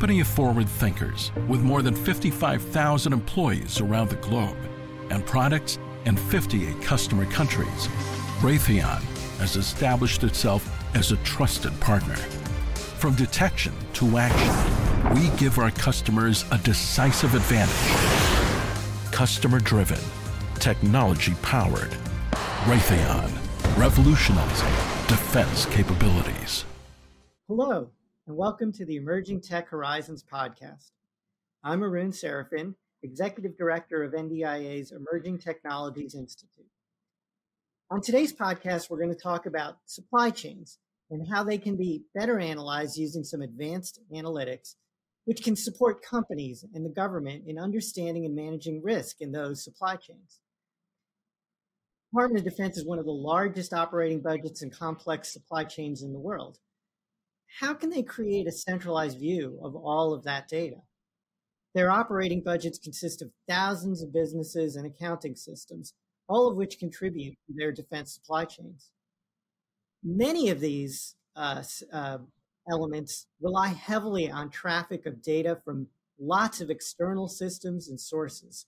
company 0.00 0.20
of 0.20 0.26
forward 0.26 0.66
thinkers 0.66 1.30
with 1.46 1.60
more 1.60 1.82
than 1.82 1.94
55,000 1.94 3.12
employees 3.12 3.82
around 3.82 4.08
the 4.08 4.16
globe 4.16 4.56
and 5.10 5.26
products 5.26 5.78
in 6.06 6.16
58 6.16 6.80
customer 6.80 7.26
countries, 7.26 7.86
Raytheon 8.40 9.02
has 9.40 9.56
established 9.56 10.24
itself 10.24 10.66
as 10.96 11.12
a 11.12 11.18
trusted 11.18 11.78
partner. 11.80 12.16
From 12.96 13.14
detection 13.14 13.74
to 13.92 14.16
action, 14.16 15.14
we 15.14 15.28
give 15.36 15.58
our 15.58 15.70
customers 15.72 16.46
a 16.50 16.56
decisive 16.56 17.34
advantage. 17.34 19.12
Customer 19.12 19.60
driven, 19.60 20.00
technology 20.54 21.34
powered. 21.42 21.94
Raytheon, 22.64 23.30
revolutionizing 23.76 24.72
defense 25.08 25.66
capabilities. 25.66 26.64
Hello, 27.48 27.90
and 28.30 28.38
welcome 28.38 28.70
to 28.70 28.84
the 28.84 28.94
Emerging 28.94 29.40
Tech 29.40 29.68
Horizons 29.68 30.22
podcast. 30.22 30.92
I'm 31.64 31.82
Arun 31.82 32.12
Seraphin, 32.12 32.76
Executive 33.02 33.58
Director 33.58 34.04
of 34.04 34.12
NDIA's 34.12 34.92
Emerging 34.92 35.38
Technologies 35.38 36.14
Institute. 36.14 36.70
On 37.90 38.00
today's 38.00 38.32
podcast, 38.32 38.88
we're 38.88 39.00
going 39.00 39.12
to 39.12 39.20
talk 39.20 39.46
about 39.46 39.78
supply 39.84 40.30
chains 40.30 40.78
and 41.10 41.26
how 41.28 41.42
they 41.42 41.58
can 41.58 41.76
be 41.76 42.04
better 42.14 42.38
analyzed 42.38 42.96
using 42.96 43.24
some 43.24 43.42
advanced 43.42 43.98
analytics, 44.14 44.76
which 45.24 45.42
can 45.42 45.56
support 45.56 46.00
companies 46.00 46.64
and 46.72 46.84
the 46.86 46.94
government 46.94 47.42
in 47.48 47.58
understanding 47.58 48.24
and 48.24 48.36
managing 48.36 48.80
risk 48.80 49.16
in 49.20 49.32
those 49.32 49.64
supply 49.64 49.96
chains. 49.96 50.38
Department 52.12 52.46
of 52.46 52.52
Defense 52.52 52.78
is 52.78 52.86
one 52.86 53.00
of 53.00 53.06
the 53.06 53.10
largest 53.10 53.72
operating 53.72 54.20
budgets 54.20 54.62
and 54.62 54.70
complex 54.70 55.32
supply 55.32 55.64
chains 55.64 56.04
in 56.04 56.12
the 56.12 56.20
world. 56.20 56.60
How 57.58 57.74
can 57.74 57.90
they 57.90 58.02
create 58.02 58.46
a 58.46 58.52
centralized 58.52 59.18
view 59.18 59.58
of 59.62 59.74
all 59.74 60.14
of 60.14 60.22
that 60.24 60.48
data? 60.48 60.76
Their 61.74 61.90
operating 61.90 62.42
budgets 62.42 62.78
consist 62.78 63.22
of 63.22 63.30
thousands 63.48 64.02
of 64.02 64.12
businesses 64.12 64.76
and 64.76 64.86
accounting 64.86 65.36
systems, 65.36 65.94
all 66.28 66.48
of 66.48 66.56
which 66.56 66.78
contribute 66.78 67.34
to 67.46 67.54
their 67.56 67.72
defense 67.72 68.14
supply 68.14 68.44
chains. 68.44 68.90
Many 70.02 70.48
of 70.50 70.60
these 70.60 71.16
uh, 71.36 71.62
uh, 71.92 72.18
elements 72.70 73.26
rely 73.40 73.68
heavily 73.68 74.30
on 74.30 74.50
traffic 74.50 75.06
of 75.06 75.22
data 75.22 75.58
from 75.64 75.88
lots 76.18 76.60
of 76.60 76.70
external 76.70 77.28
systems 77.28 77.88
and 77.88 78.00
sources. 78.00 78.66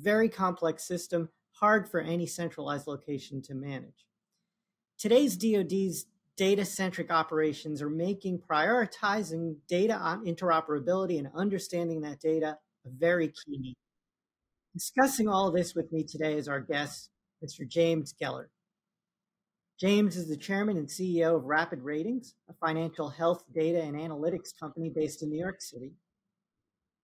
Very 0.00 0.28
complex 0.28 0.86
system, 0.86 1.28
hard 1.52 1.88
for 1.88 2.00
any 2.00 2.26
centralized 2.26 2.86
location 2.86 3.42
to 3.42 3.54
manage. 3.54 4.06
Today's 4.98 5.36
DoD's 5.36 6.06
data 6.38 6.64
centric 6.64 7.10
operations 7.10 7.82
are 7.82 7.90
making 7.90 8.38
prioritizing 8.38 9.56
data 9.68 9.94
on 9.94 10.24
interoperability 10.24 11.18
and 11.18 11.28
understanding 11.34 12.00
that 12.00 12.20
data 12.20 12.56
a 12.86 12.88
very 12.88 13.26
key 13.26 13.58
need. 13.58 13.76
Discussing 14.72 15.28
all 15.28 15.50
this 15.50 15.74
with 15.74 15.92
me 15.92 16.04
today 16.04 16.36
is 16.36 16.46
our 16.46 16.60
guest, 16.60 17.10
Mr. 17.44 17.68
James 17.68 18.14
Gellert. 18.18 18.50
James 19.80 20.16
is 20.16 20.28
the 20.28 20.36
chairman 20.36 20.76
and 20.76 20.88
CEO 20.88 21.36
of 21.36 21.42
RapidRatings, 21.42 22.34
a 22.48 22.54
financial 22.64 23.10
health 23.10 23.42
data 23.52 23.82
and 23.82 23.96
analytics 23.96 24.56
company 24.58 24.92
based 24.94 25.22
in 25.24 25.30
New 25.30 25.38
York 25.38 25.60
City. 25.60 25.92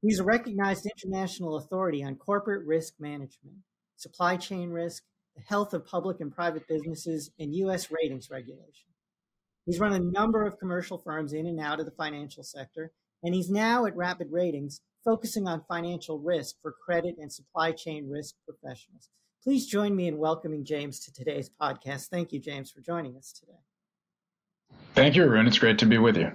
He's 0.00 0.20
a 0.20 0.24
recognized 0.24 0.86
international 0.86 1.56
authority 1.56 2.04
on 2.04 2.16
corporate 2.16 2.64
risk 2.66 2.94
management, 3.00 3.56
supply 3.96 4.36
chain 4.36 4.70
risk, 4.70 5.02
the 5.34 5.42
health 5.42 5.74
of 5.74 5.86
public 5.86 6.20
and 6.20 6.32
private 6.32 6.68
businesses, 6.68 7.30
and 7.40 7.52
U.S. 7.56 7.90
ratings 7.90 8.30
regulation. 8.30 8.93
He's 9.66 9.80
run 9.80 9.94
a 9.94 9.98
number 9.98 10.46
of 10.46 10.58
commercial 10.58 10.98
firms 10.98 11.32
in 11.32 11.46
and 11.46 11.58
out 11.58 11.80
of 11.80 11.86
the 11.86 11.92
financial 11.92 12.42
sector, 12.42 12.92
and 13.22 13.34
he's 13.34 13.48
now 13.48 13.86
at 13.86 13.96
RapidRatings, 13.96 14.80
focusing 15.04 15.48
on 15.48 15.64
financial 15.66 16.18
risk 16.18 16.56
for 16.60 16.72
credit 16.72 17.16
and 17.18 17.32
supply 17.32 17.72
chain 17.72 18.08
risk 18.08 18.34
professionals. 18.46 19.08
Please 19.42 19.66
join 19.66 19.96
me 19.96 20.06
in 20.06 20.18
welcoming 20.18 20.64
James 20.64 21.00
to 21.00 21.12
today's 21.12 21.50
podcast. 21.60 22.08
Thank 22.08 22.32
you, 22.32 22.40
James, 22.40 22.70
for 22.70 22.82
joining 22.82 23.16
us 23.16 23.32
today. 23.32 23.58
Thank 24.94 25.16
you, 25.16 25.24
Arun. 25.24 25.46
It's 25.46 25.58
great 25.58 25.78
to 25.78 25.86
be 25.86 25.96
with 25.98 26.18
you. 26.18 26.32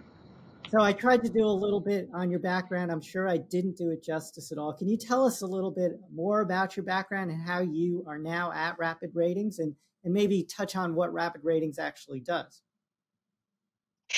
So, 0.71 0.81
I 0.81 0.93
tried 0.93 1.23
to 1.23 1.29
do 1.29 1.45
a 1.45 1.47
little 1.47 1.79
bit 1.79 2.09
on 2.13 2.31
your 2.31 2.39
background. 2.39 2.91
I'm 2.91 3.01
sure 3.01 3.27
I 3.27 3.37
didn't 3.37 3.77
do 3.77 3.91
it 3.91 4.03
justice 4.03 4.51
at 4.51 4.57
all. 4.57 4.73
Can 4.73 4.87
you 4.87 4.97
tell 4.97 5.25
us 5.25 5.41
a 5.41 5.47
little 5.47 5.71
bit 5.71 5.99
more 6.13 6.41
about 6.41 6.75
your 6.75 6.83
background 6.83 7.29
and 7.29 7.47
how 7.47 7.61
you 7.61 8.03
are 8.07 8.19
now 8.19 8.51
at 8.51 8.77
RapidRatings 8.77 9.59
and, 9.59 9.75
and 10.03 10.13
maybe 10.13 10.43
touch 10.43 10.75
on 10.75 10.95
what 10.95 11.13
RapidRatings 11.13 11.79
actually 11.79 12.19
does? 12.21 12.61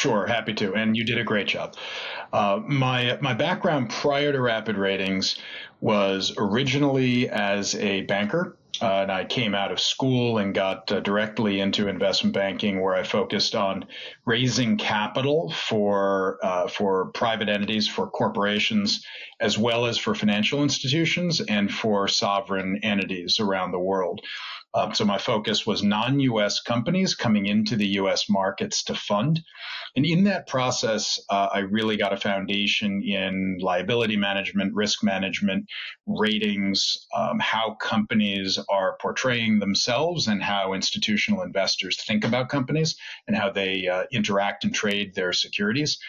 Sure, 0.02 0.26
happy 0.26 0.56
to, 0.56 0.74
and 0.74 0.98
you 0.98 1.04
did 1.04 1.20
a 1.20 1.24
great 1.24 1.46
job. 1.46 1.76
Uh, 2.34 2.60
my 2.66 3.20
my 3.22 3.36
background 3.36 3.92
prior 3.92 4.32
to 4.32 4.40
RapidRatings 4.40 5.38
was 5.80 6.34
originally 6.40 7.30
as 7.30 7.76
a 7.76 8.02
banker. 8.02 8.58
Uh, 8.82 9.04
and 9.04 9.12
I 9.12 9.26
came 9.26 9.54
out 9.54 9.72
of 9.72 9.80
school 9.80 10.40
and 10.40 10.56
got 10.56 10.92
uh, 10.92 11.02
directly 11.02 11.60
into 11.60 11.88
investment 11.88 12.34
banking, 12.34 12.82
where 12.82 12.96
I 12.96 13.04
focused 13.04 13.54
on 13.54 13.86
raising 14.26 14.78
capital 14.78 15.52
for 15.52 16.40
uh, 16.42 16.68
for 16.68 17.12
private 17.12 17.48
entities, 17.48 17.88
for 17.88 18.10
corporations, 18.10 19.06
as 19.40 19.56
well 19.56 19.86
as 19.86 20.00
for 20.00 20.16
financial 20.16 20.64
institutions 20.64 21.42
and 21.42 21.72
for 21.72 22.08
sovereign 22.08 22.80
entities 22.82 23.40
around 23.40 23.72
the 23.72 23.80
world. 23.80 24.22
Um, 24.74 24.94
so 24.94 25.04
my 25.04 25.18
focus 25.18 25.66
was 25.68 25.84
non-U.S. 25.84 26.62
companies 26.62 27.14
coming 27.14 27.46
into 27.46 27.76
the 27.76 27.88
U.S. 27.88 28.30
markets 28.30 28.84
to 28.86 28.96
fund, 28.96 29.42
and 29.96 30.06
in 30.06 30.24
that 30.24 30.48
process, 30.48 31.20
uh, 31.30 31.50
I 31.54 31.60
really 31.60 31.98
got 31.98 32.14
a 32.14 32.18
foundation 32.18 33.04
in 33.04 33.58
liability 33.60 34.16
management, 34.16 34.74
risk 34.74 35.04
management, 35.04 35.66
ratings, 36.08 37.06
um, 37.16 37.40
how 37.40 37.76
companies 37.82 38.58
are 38.70 38.98
portraying 39.02 39.60
themselves, 39.60 40.28
and 40.28 40.42
how 40.42 40.74
institutional 40.74 41.42
investors 41.42 42.02
think 42.04 42.24
about 42.24 42.48
companies 42.48 42.96
and 43.28 43.36
how 43.36 43.50
they 43.50 43.88
uh, 43.88 44.04
interact 44.14 44.64
and 44.64 44.74
trade 44.74 45.14
their 45.16 45.34
securities. 45.34 46.00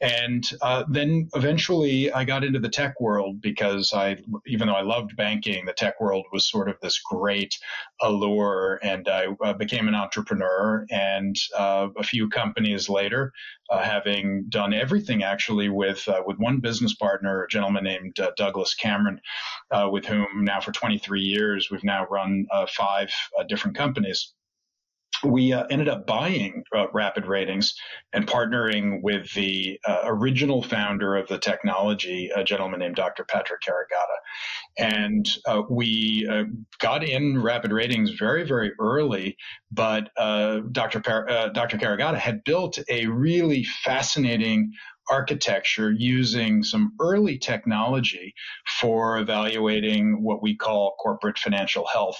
And 0.00 0.48
uh, 0.60 0.84
then 0.88 1.28
eventually 1.34 2.12
I 2.12 2.24
got 2.24 2.44
into 2.44 2.58
the 2.58 2.68
tech 2.68 3.00
world 3.00 3.40
because 3.40 3.92
I, 3.94 4.18
even 4.46 4.66
though 4.66 4.74
I 4.74 4.82
loved 4.82 5.16
banking, 5.16 5.64
the 5.64 5.72
tech 5.72 6.00
world 6.00 6.26
was 6.32 6.48
sort 6.48 6.68
of 6.68 6.76
this 6.82 6.98
great 6.98 7.56
allure. 8.02 8.80
And 8.82 9.08
I 9.08 9.28
uh, 9.42 9.52
became 9.54 9.88
an 9.88 9.94
entrepreneur. 9.94 10.84
And 10.90 11.36
uh, 11.56 11.88
a 11.96 12.02
few 12.02 12.28
companies 12.28 12.88
later, 12.88 13.32
uh, 13.70 13.82
having 13.82 14.44
done 14.48 14.74
everything 14.74 15.22
actually 15.22 15.68
with 15.68 16.06
uh, 16.08 16.22
with 16.26 16.38
one 16.38 16.58
business 16.60 16.94
partner, 16.94 17.44
a 17.44 17.48
gentleman 17.48 17.84
named 17.84 18.18
uh, 18.20 18.32
Douglas 18.36 18.74
Cameron, 18.74 19.20
with 19.90 20.04
whom 20.04 20.44
now 20.44 20.60
for 20.60 20.72
23 20.72 21.20
years 21.20 21.70
we've 21.70 21.84
now 21.84 22.06
run 22.10 22.46
five 22.68 23.10
different 23.48 23.76
companies 23.76 24.34
we 25.22 25.52
uh, 25.52 25.64
ended 25.70 25.88
up 25.88 26.06
buying 26.06 26.64
uh, 26.74 26.86
RapidRatings 26.94 27.72
and 28.12 28.26
partnering 28.26 29.02
with 29.02 29.32
the 29.34 29.78
uh, 29.86 30.02
original 30.04 30.62
founder 30.62 31.16
of 31.16 31.28
the 31.28 31.38
technology, 31.38 32.30
a 32.34 32.42
gentleman 32.42 32.80
named 32.80 32.96
Dr. 32.96 33.24
Patrick 33.24 33.60
Caragata. 33.62 34.16
And 34.78 35.28
uh, 35.46 35.62
we 35.68 36.26
uh, 36.30 36.44
got 36.80 37.04
in 37.04 37.34
RapidRatings 37.36 38.18
very, 38.18 38.44
very 38.44 38.72
early, 38.80 39.36
but 39.70 40.10
uh, 40.16 40.60
Dr. 40.72 41.00
Par- 41.00 41.50
Dr. 41.52 41.78
Caragata 41.78 42.18
had 42.18 42.44
built 42.44 42.78
a 42.88 43.06
really 43.06 43.64
fascinating 43.64 44.72
architecture 45.10 45.90
using 45.90 46.62
some 46.62 46.92
early 47.00 47.38
technology 47.38 48.34
for 48.80 49.18
evaluating 49.18 50.22
what 50.22 50.42
we 50.42 50.56
call 50.56 50.96
corporate 51.00 51.38
financial 51.38 51.86
health. 51.86 52.18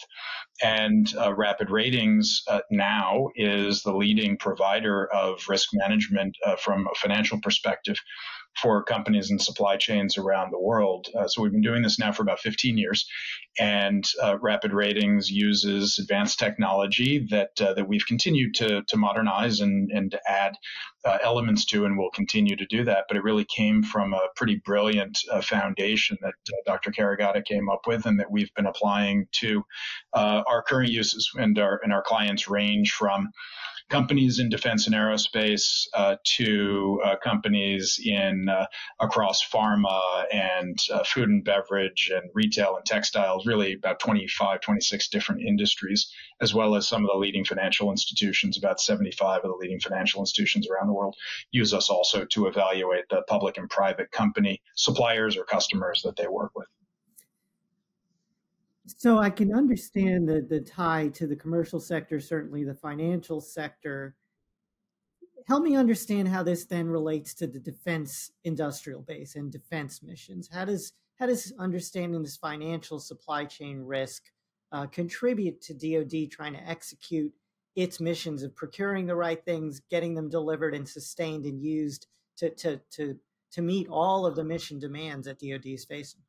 And 0.63 1.13
uh, 1.17 1.31
RapidRatings 1.31 2.27
uh, 2.49 2.61
now 2.71 3.29
is 3.35 3.83
the 3.83 3.95
leading 3.95 4.37
provider 4.37 5.13
of 5.13 5.43
risk 5.49 5.71
management 5.73 6.37
uh, 6.47 6.57
from 6.57 6.87
a 6.87 6.95
financial 6.97 7.41
perspective 7.41 7.97
for 8.61 8.83
companies 8.83 9.31
and 9.31 9.41
supply 9.41 9.77
chains 9.77 10.17
around 10.17 10.53
the 10.53 10.61
world. 10.61 11.09
Uh, 11.19 11.27
so 11.27 11.43
we've 11.43 11.53
been 11.53 11.61
doing 11.61 11.83
this 11.83 11.99
now 11.99 12.13
for 12.13 12.23
about 12.23 12.41
15 12.41 12.79
years, 12.79 13.07
and 13.59 14.05
uh, 14.23 14.37
RapidRatings 14.37 15.29
uses 15.29 15.99
advanced 15.99 16.39
technology 16.39 17.27
that 17.31 17.51
uh, 17.61 17.75
that 17.75 17.89
we've 17.89 18.07
continued 18.07 18.55
to 18.55 18.83
to 18.83 18.97
modernize 18.97 19.61
and 19.61 19.91
and 19.91 20.11
to 20.13 20.21
add 20.29 20.55
uh, 21.05 21.19
elements 21.23 21.65
to, 21.67 21.85
and 21.85 21.99
we'll 21.99 22.11
continue 22.11 22.57
to 22.57 22.67
do 22.67 22.85
that. 22.85 23.05
But 23.09 23.17
it 23.17 23.25
really 23.25 23.45
came 23.45 23.83
from 23.83 24.15
a 24.15 24.29
pretty 24.37 24.61
brilliant 24.65 25.19
uh, 25.31 25.43
foundation 25.43 26.17
that 26.23 26.35
uh, 26.49 26.57
Dr. 26.65 26.91
Caragata 26.93 27.45
came 27.45 27.69
up 27.69 27.83
with, 27.87 28.07
and 28.07 28.19
that 28.21 28.31
we've 28.31 28.53
been 28.55 28.67
applying 28.67 29.27
to 29.33 29.65
our 30.15 30.63
current 30.63 30.91
uses. 30.91 31.31
And 31.37 31.59
our 31.59 31.81
and 31.83 31.93
our 31.93 32.03
clients 32.03 32.49
range 32.49 32.93
from 32.93 33.31
companies 33.91 34.39
in 34.39 34.49
defense 34.49 34.87
and 34.87 34.95
aerospace 34.95 35.87
uh, 35.95 36.17
to 36.25 37.01
uh, 37.05 37.17
companies 37.23 38.01
in 38.05 38.49
uh, 38.49 38.67
across 39.01 39.45
pharma 39.47 40.25
and 40.33 40.79
uh, 40.93 41.05
food 41.05 41.29
and 41.29 41.45
beverage 41.45 42.11
and 42.13 42.31
retail 42.35 42.77
and 42.77 42.85
textiles, 42.87 43.47
really 43.47 43.75
about 43.75 44.01
25, 44.01 44.61
26 44.61 45.09
different 45.09 45.43
industries, 45.43 46.11
as 46.41 46.55
well 46.55 46.75
as 46.75 46.89
some 46.89 47.05
of 47.05 47.11
the 47.11 47.19
leading 47.19 47.45
financial 47.45 47.91
institutions, 47.91 48.57
about 48.57 48.81
75 48.81 49.43
of 49.45 49.51
the 49.51 49.57
leading 49.57 49.81
financial 49.81 50.21
institutions 50.21 50.67
around 50.69 50.89
the 50.89 50.95
world 50.95 51.17
use 51.51 51.75
us 51.75 51.91
also 51.91 52.25
to 52.25 52.47
evaluate 52.47 53.05
the 53.11 53.23
public 53.29 53.59
and 53.59 53.69
private 53.69 54.11
company 54.11 54.61
suppliers 54.77 55.37
or 55.37 55.45
customers 55.45 56.03
that 56.05 56.17
they 56.17 56.27
work 56.27 56.53
with. 56.55 56.69
So 58.87 59.19
I 59.19 59.31
can 59.31 59.55
understand 59.55 60.29
the 60.29 60.43
the 60.43 60.61
tie 60.61 61.09
to 61.15 61.27
the 61.27 61.37
commercial 61.37 61.81
sector, 61.81 62.21
certainly 62.21 62.65
the 62.65 62.75
financial 62.75 63.41
sector. 63.41 64.15
Help 65.47 65.63
me 65.63 65.77
understand 65.77 66.29
how 66.29 66.43
this 66.43 66.65
then 66.65 66.89
relates 66.89 67.35
to 67.35 67.47
the 67.47 67.59
defense 67.59 68.31
industrial 68.45 69.03
base 69.03 69.37
and 69.37 69.51
defense 69.51 70.03
missions. 70.03 70.49
How 70.53 70.65
does 70.65 70.93
how 71.19 71.27
does 71.27 71.53
understanding 71.59 72.23
this 72.23 72.37
financial 72.37 72.99
supply 72.99 73.45
chain 73.47 73.81
risk 73.81 74.25
uh, 74.73 74.87
contribute 74.87 75.63
to 75.63 75.73
DoD 75.73 76.31
trying 76.31 76.55
to 76.55 76.69
execute 76.69 77.33
its 77.77 78.01
missions 78.01 78.43
of 78.43 78.55
procuring 78.55 79.07
the 79.07 79.17
right 79.17 79.43
things, 79.45 79.81
getting 79.91 80.15
them 80.15 80.29
delivered 80.29 80.75
and 80.75 80.89
sustained 80.89 81.47
and 81.47 81.63
used 81.63 82.07
to 82.37 82.51
to 82.51 82.81
to 82.91 83.19
to 83.53 83.63
meet 83.63 83.89
all 83.89 84.27
of 84.27 84.37
the 84.37 84.45
mission 84.45 84.79
demands 84.79 85.27
that 85.27 85.39
DoD 85.39 85.67
is 85.67 85.85
facing? 85.87 86.21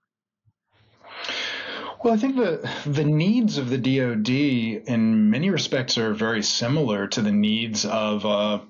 Well, 2.04 2.14
I 2.14 2.18
think 2.18 2.36
the 2.36 2.70
the 2.86 3.04
needs 3.04 3.58
of 3.58 3.70
the 3.70 3.78
DoD 3.78 4.30
in 4.30 5.30
many 5.30 5.50
respects 5.50 5.98
are 5.98 6.14
very 6.14 6.44
similar 6.44 7.08
to 7.08 7.22
the 7.22 7.32
needs 7.32 7.86
of 7.86 8.26
a, 8.26 8.62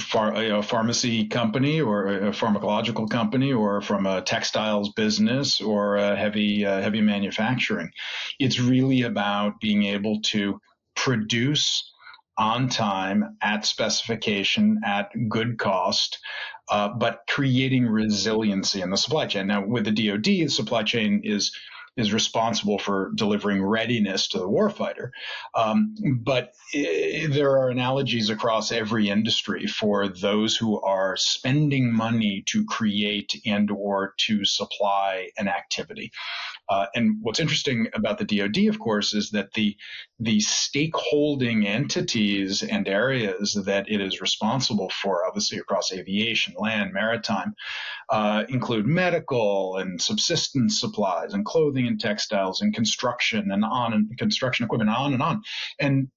phar, 0.00 0.62
pharmacy 0.62 1.26
company 1.26 1.80
or 1.80 2.06
a 2.08 2.30
pharmacological 2.30 3.10
company 3.10 3.52
or 3.52 3.82
from 3.82 4.06
a 4.06 4.22
textiles 4.22 4.92
business 4.92 5.60
or 5.60 5.98
heavy 5.98 6.64
uh, 6.64 6.80
heavy 6.80 7.00
manufacturing. 7.00 7.90
It's 8.38 8.60
really 8.60 9.02
about 9.02 9.60
being 9.60 9.84
able 9.84 10.20
to 10.22 10.60
produce 10.94 11.90
on 12.38 12.70
time, 12.70 13.36
at 13.42 13.66
specification, 13.66 14.80
at 14.86 15.10
good 15.28 15.58
cost, 15.58 16.18
uh, 16.70 16.88
but 16.88 17.20
creating 17.28 17.86
resiliency 17.86 18.80
in 18.80 18.88
the 18.88 18.96
supply 18.96 19.26
chain. 19.26 19.46
Now, 19.46 19.66
with 19.66 19.84
the 19.84 19.90
DoD, 19.90 20.24
the 20.24 20.48
supply 20.48 20.82
chain 20.82 21.20
is 21.24 21.52
is 22.00 22.12
responsible 22.12 22.78
for 22.78 23.12
delivering 23.14 23.62
readiness 23.62 24.28
to 24.28 24.38
the 24.38 24.48
warfighter. 24.48 25.10
Um, 25.54 25.94
but 26.22 26.52
it, 26.72 27.32
there 27.32 27.52
are 27.52 27.70
analogies 27.70 28.30
across 28.30 28.72
every 28.72 29.08
industry 29.08 29.66
for 29.66 30.08
those 30.08 30.56
who 30.56 30.80
are 30.80 31.16
spending 31.16 31.92
money 31.92 32.42
to 32.46 32.64
create 32.64 33.40
and 33.46 33.70
or 33.70 34.14
to 34.26 34.44
supply 34.44 35.30
an 35.38 35.48
activity. 35.48 36.10
Uh, 36.68 36.86
and 36.94 37.16
what's 37.20 37.40
interesting 37.40 37.88
about 37.94 38.18
the 38.18 38.24
DoD, 38.24 38.68
of 38.68 38.78
course, 38.78 39.12
is 39.12 39.30
that 39.30 39.52
the 39.54 39.76
the 40.20 40.38
stakeholding 40.38 41.64
entities 41.66 42.62
and 42.62 42.86
areas 42.86 43.58
that 43.64 43.90
it 43.90 44.00
is 44.00 44.20
responsible 44.20 44.90
for, 44.90 45.26
obviously 45.26 45.58
across 45.58 45.92
aviation, 45.92 46.54
land, 46.58 46.92
maritime, 46.92 47.54
uh, 48.10 48.44
include 48.48 48.86
medical 48.86 49.76
and 49.78 50.00
subsistence 50.00 50.78
supplies 50.78 51.32
and 51.32 51.44
clothing 51.44 51.86
textiles 51.98 52.60
and 52.60 52.74
construction 52.74 53.50
and 53.50 53.64
on 53.64 53.92
and 53.92 54.18
construction 54.18 54.64
equipment, 54.64 54.90
on 54.90 55.12
and 55.12 55.22
on. 55.22 55.42
And 55.78 56.08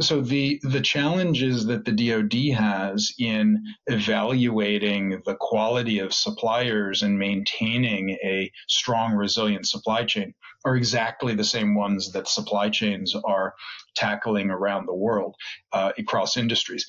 so 0.00 0.20
the 0.20 0.60
the 0.62 0.80
challenges 0.80 1.66
that 1.66 1.84
the 1.84 1.92
DoD 1.92 2.58
has 2.58 3.12
in 3.18 3.62
evaluating 3.86 5.22
the 5.24 5.36
quality 5.38 6.00
of 6.00 6.12
suppliers 6.12 7.02
and 7.02 7.18
maintaining 7.18 8.10
a 8.24 8.50
strong, 8.68 9.12
resilient 9.12 9.66
supply 9.66 10.04
chain 10.04 10.34
are 10.64 10.76
exactly 10.76 11.34
the 11.34 11.44
same 11.44 11.74
ones 11.74 12.12
that 12.12 12.28
supply 12.28 12.68
chains 12.68 13.14
are 13.24 13.54
tackling 13.94 14.50
around 14.50 14.86
the 14.86 14.94
world 14.94 15.36
uh, 15.72 15.92
across 15.96 16.36
industries. 16.36 16.86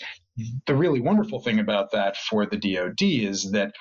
The 0.66 0.76
really 0.76 1.00
wonderful 1.00 1.40
thing 1.42 1.60
about 1.60 1.92
that 1.92 2.18
for 2.18 2.46
the 2.46 2.58
DoD 2.58 3.02
is 3.02 3.52
that 3.52 3.74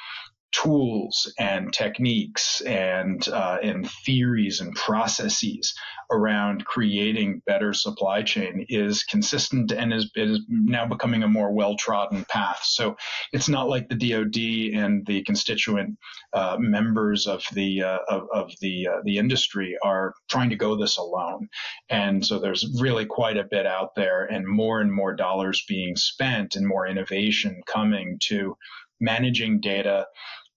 tools 0.62 1.32
and 1.38 1.72
techniques 1.72 2.60
and 2.62 3.28
uh, 3.28 3.58
and 3.62 3.90
theories 4.04 4.60
and 4.60 4.74
processes 4.74 5.74
around 6.10 6.64
creating 6.64 7.42
better 7.46 7.72
supply 7.72 8.22
chain 8.22 8.64
is 8.68 9.02
consistent 9.02 9.72
and 9.72 9.92
is, 9.92 10.10
is 10.14 10.40
now 10.48 10.86
becoming 10.86 11.22
a 11.22 11.28
more 11.28 11.52
well 11.52 11.76
trodden 11.76 12.24
path. 12.30 12.60
So 12.62 12.96
it's 13.32 13.48
not 13.48 13.68
like 13.68 13.88
the 13.88 13.96
DoD 13.96 14.80
and 14.80 15.04
the 15.06 15.22
constituent 15.24 15.98
uh, 16.32 16.56
members 16.58 17.26
of 17.26 17.42
the 17.52 17.82
uh, 17.82 17.98
of, 18.08 18.28
of, 18.32 18.52
the 18.60 18.88
uh, 18.88 19.00
the 19.04 19.18
industry 19.18 19.76
are 19.82 20.14
trying 20.28 20.50
to 20.50 20.56
go 20.56 20.76
this 20.76 20.96
alone. 20.96 21.48
And 21.90 22.24
so 22.24 22.38
there's 22.38 22.80
really 22.80 23.04
quite 23.04 23.36
a 23.36 23.48
bit 23.50 23.66
out 23.66 23.94
there, 23.94 24.24
and 24.24 24.46
more 24.46 24.80
and 24.80 24.92
more 24.92 25.14
dollars 25.14 25.64
being 25.68 25.96
spent, 25.96 26.56
and 26.56 26.66
more 26.66 26.86
innovation 26.86 27.62
coming 27.66 28.18
to 28.24 28.56
managing 29.00 29.60
data 29.60 30.06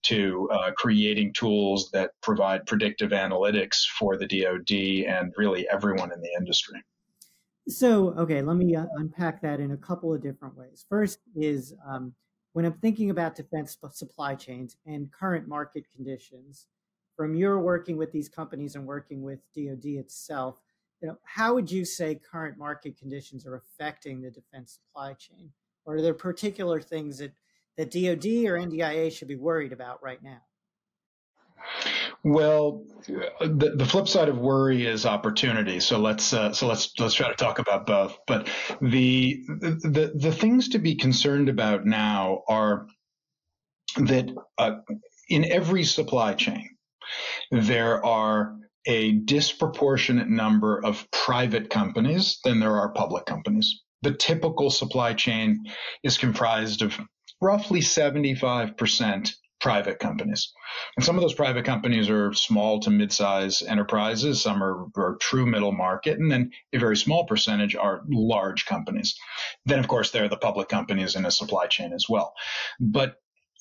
to 0.02 0.48
uh, 0.52 0.70
creating 0.76 1.32
tools 1.32 1.90
that 1.92 2.10
provide 2.22 2.66
predictive 2.66 3.10
analytics 3.10 3.84
for 3.98 4.16
the 4.16 4.26
DoD 4.26 5.06
and 5.06 5.32
really 5.36 5.68
everyone 5.68 6.12
in 6.12 6.20
the 6.20 6.30
industry. 6.38 6.82
So, 7.68 8.14
okay, 8.14 8.42
let 8.42 8.56
me 8.56 8.74
uh, 8.74 8.86
unpack 8.96 9.42
that 9.42 9.60
in 9.60 9.72
a 9.72 9.76
couple 9.76 10.12
of 10.12 10.22
different 10.22 10.56
ways. 10.56 10.86
First 10.88 11.20
is 11.36 11.74
um, 11.86 12.14
when 12.52 12.64
I'm 12.64 12.72
thinking 12.74 13.10
about 13.10 13.36
defense 13.36 13.76
supply 13.92 14.34
chains 14.34 14.76
and 14.86 15.10
current 15.12 15.46
market 15.46 15.84
conditions, 15.94 16.66
from 17.20 17.34
your 17.34 17.60
working 17.60 17.98
with 17.98 18.10
these 18.12 18.30
companies 18.30 18.76
and 18.76 18.86
working 18.86 19.22
with 19.22 19.40
DoD 19.54 19.84
itself, 19.84 20.62
you 21.02 21.08
know, 21.08 21.18
how 21.24 21.52
would 21.54 21.70
you 21.70 21.84
say 21.84 22.14
current 22.14 22.56
market 22.56 22.96
conditions 22.96 23.46
are 23.46 23.56
affecting 23.56 24.22
the 24.22 24.30
defense 24.30 24.78
supply 24.82 25.12
chain? 25.12 25.50
Or 25.84 25.96
are 25.96 26.02
there 26.02 26.14
particular 26.14 26.80
things 26.80 27.18
that 27.18 27.32
that 27.80 27.90
DoD 27.90 28.26
or 28.44 28.58
NDIA 28.58 29.10
should 29.10 29.28
be 29.28 29.36
worried 29.36 29.72
about 29.72 30.02
right 30.02 30.22
now? 30.22 30.42
Well, 32.22 32.84
the, 33.06 33.72
the 33.74 33.86
flip 33.86 34.06
side 34.06 34.28
of 34.28 34.36
worry 34.36 34.86
is 34.86 35.06
opportunity. 35.06 35.80
So 35.80 35.98
let's 35.98 36.34
uh, 36.34 36.52
so 36.52 36.66
let's 36.66 36.92
let's 36.98 37.14
try 37.14 37.28
to 37.28 37.34
talk 37.34 37.58
about 37.58 37.86
both. 37.86 38.18
But 38.26 38.50
the 38.82 39.42
the 39.46 40.12
the 40.14 40.32
things 40.32 40.68
to 40.70 40.78
be 40.78 40.94
concerned 40.96 41.48
about 41.48 41.86
now 41.86 42.42
are 42.46 42.86
that 43.96 44.30
uh, 44.58 44.72
in 45.30 45.50
every 45.50 45.84
supply 45.84 46.34
chain 46.34 46.68
there 47.50 48.04
are 48.04 48.56
a 48.86 49.12
disproportionate 49.12 50.28
number 50.28 50.84
of 50.84 51.10
private 51.10 51.70
companies 51.70 52.40
than 52.44 52.60
there 52.60 52.76
are 52.76 52.92
public 52.92 53.24
companies. 53.24 53.82
The 54.02 54.12
typical 54.14 54.70
supply 54.70 55.14
chain 55.14 55.64
is 56.02 56.18
comprised 56.18 56.82
of 56.82 56.98
roughly 57.40 57.80
75% 57.80 59.32
private 59.60 59.98
companies. 59.98 60.52
And 60.96 61.04
some 61.04 61.16
of 61.16 61.22
those 61.22 61.34
private 61.34 61.64
companies 61.64 62.08
are 62.08 62.32
small 62.32 62.80
to 62.80 62.90
mid-size 62.90 63.62
enterprises. 63.62 64.42
Some 64.42 64.62
are, 64.62 64.86
are, 64.96 65.16
true 65.20 65.46
middle 65.46 65.72
market. 65.72 66.18
And 66.18 66.30
then 66.30 66.50
a 66.72 66.78
very 66.78 66.96
small 66.96 67.26
percentage 67.26 67.76
are 67.76 68.02
large 68.08 68.64
companies. 68.64 69.14
Then, 69.66 69.78
of 69.78 69.86
course, 69.86 70.10
there 70.10 70.24
are 70.24 70.28
the 70.28 70.36
public 70.38 70.68
companies 70.68 71.14
in 71.14 71.26
a 71.26 71.30
supply 71.30 71.66
chain 71.66 71.92
as 71.92 72.06
well. 72.08 72.32
But 72.80 73.16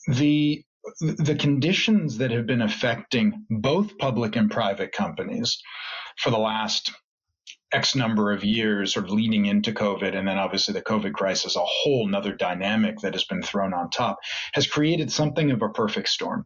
the 0.08 0.64
the 1.02 1.36
conditions 1.36 2.18
that 2.18 2.32
have 2.32 2.48
been 2.48 2.62
affecting 2.62 3.46
both 3.50 3.98
public 3.98 4.38
and 4.38 4.50
private 4.50 4.94
companies 4.94 5.62
for 6.18 6.30
the 6.30 6.40
last 6.40 6.92
X 7.72 7.96
number 7.96 8.32
of 8.32 8.44
years, 8.44 8.94
sort 8.94 9.06
of 9.06 9.12
leading 9.12 9.46
into 9.46 9.72
COVID, 9.72 10.16
and 10.16 10.28
then 10.28 10.38
obviously 10.38 10.74
the 10.74 10.82
COVID 10.82 11.14
crisis, 11.14 11.56
a 11.56 11.62
whole 11.64 12.08
nother 12.08 12.34
dynamic 12.34 13.00
that 13.00 13.14
has 13.14 13.26
been 13.26 13.44
thrown 13.44 13.74
on 13.74 13.90
top, 13.90 14.20
has 14.54 14.68
created 14.68 15.12
something 15.12 15.52
of 15.52 15.62
a 15.62 15.70
perfect 15.70 16.10
storm. 16.10 16.46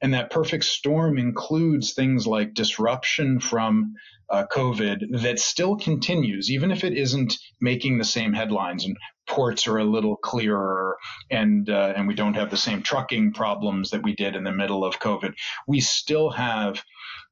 And 0.00 0.14
that 0.14 0.30
perfect 0.30 0.64
storm 0.64 1.18
includes 1.18 1.92
things 1.92 2.26
like 2.26 2.54
disruption 2.54 3.40
from 3.40 3.94
uh, 4.30 4.44
COVID 4.52 5.22
that 5.22 5.38
still 5.38 5.76
continues, 5.76 6.50
even 6.50 6.70
if 6.70 6.84
it 6.84 6.92
isn't 6.92 7.38
making 7.60 7.98
the 7.98 8.04
same 8.04 8.34
headlines 8.34 8.84
and 8.84 8.96
ports 9.26 9.66
are 9.66 9.78
a 9.78 9.84
little 9.84 10.16
clearer 10.16 10.96
and 11.30 11.68
uh, 11.68 11.92
and 11.96 12.08
we 12.08 12.14
don't 12.14 12.34
have 12.34 12.50
the 12.50 12.56
same 12.56 12.82
trucking 12.82 13.32
problems 13.32 13.90
that 13.90 14.02
we 14.02 14.14
did 14.14 14.34
in 14.34 14.44
the 14.44 14.52
middle 14.52 14.84
of 14.84 14.98
COVID. 14.98 15.34
We 15.66 15.80
still 15.80 16.30
have 16.30 16.82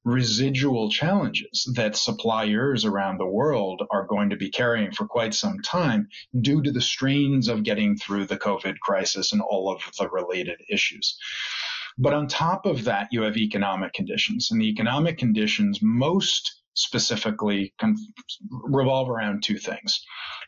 residual 0.06 0.88
challenges 0.88 1.68
that 1.74 1.96
suppliers 1.96 2.84
around 2.84 3.18
the 3.18 3.26
world 3.26 3.82
are 3.90 4.06
going 4.06 4.30
to 4.30 4.36
be 4.36 4.48
carrying 4.48 4.92
for 4.92 5.04
quite 5.04 5.34
some 5.34 5.58
time 5.64 6.08
due 6.40 6.62
to 6.62 6.70
the 6.70 6.80
strains 6.80 7.48
of 7.48 7.64
getting 7.64 7.96
through 7.96 8.24
the 8.24 8.36
COVID 8.36 8.78
crisis 8.78 9.32
and 9.32 9.42
all 9.42 9.68
of 9.68 9.82
the 9.98 10.08
related 10.08 10.60
issues. 10.70 11.18
But 11.98 12.14
on 12.14 12.28
top 12.28 12.66
of 12.66 12.84
that, 12.84 13.08
you 13.10 13.22
have 13.22 13.36
economic 13.36 13.94
conditions. 13.94 14.52
And 14.52 14.60
the 14.60 14.68
economic 14.68 15.18
conditions 15.18 15.80
most 15.82 16.62
specifically 16.74 17.74
revolve 18.50 19.10
around 19.10 19.42
two 19.42 19.58
things. 19.58 20.00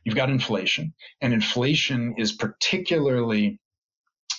You've 0.05 0.15
got 0.15 0.31
inflation, 0.31 0.95
and 1.21 1.33
inflation 1.33 2.15
is 2.17 2.33
particularly 2.33 3.59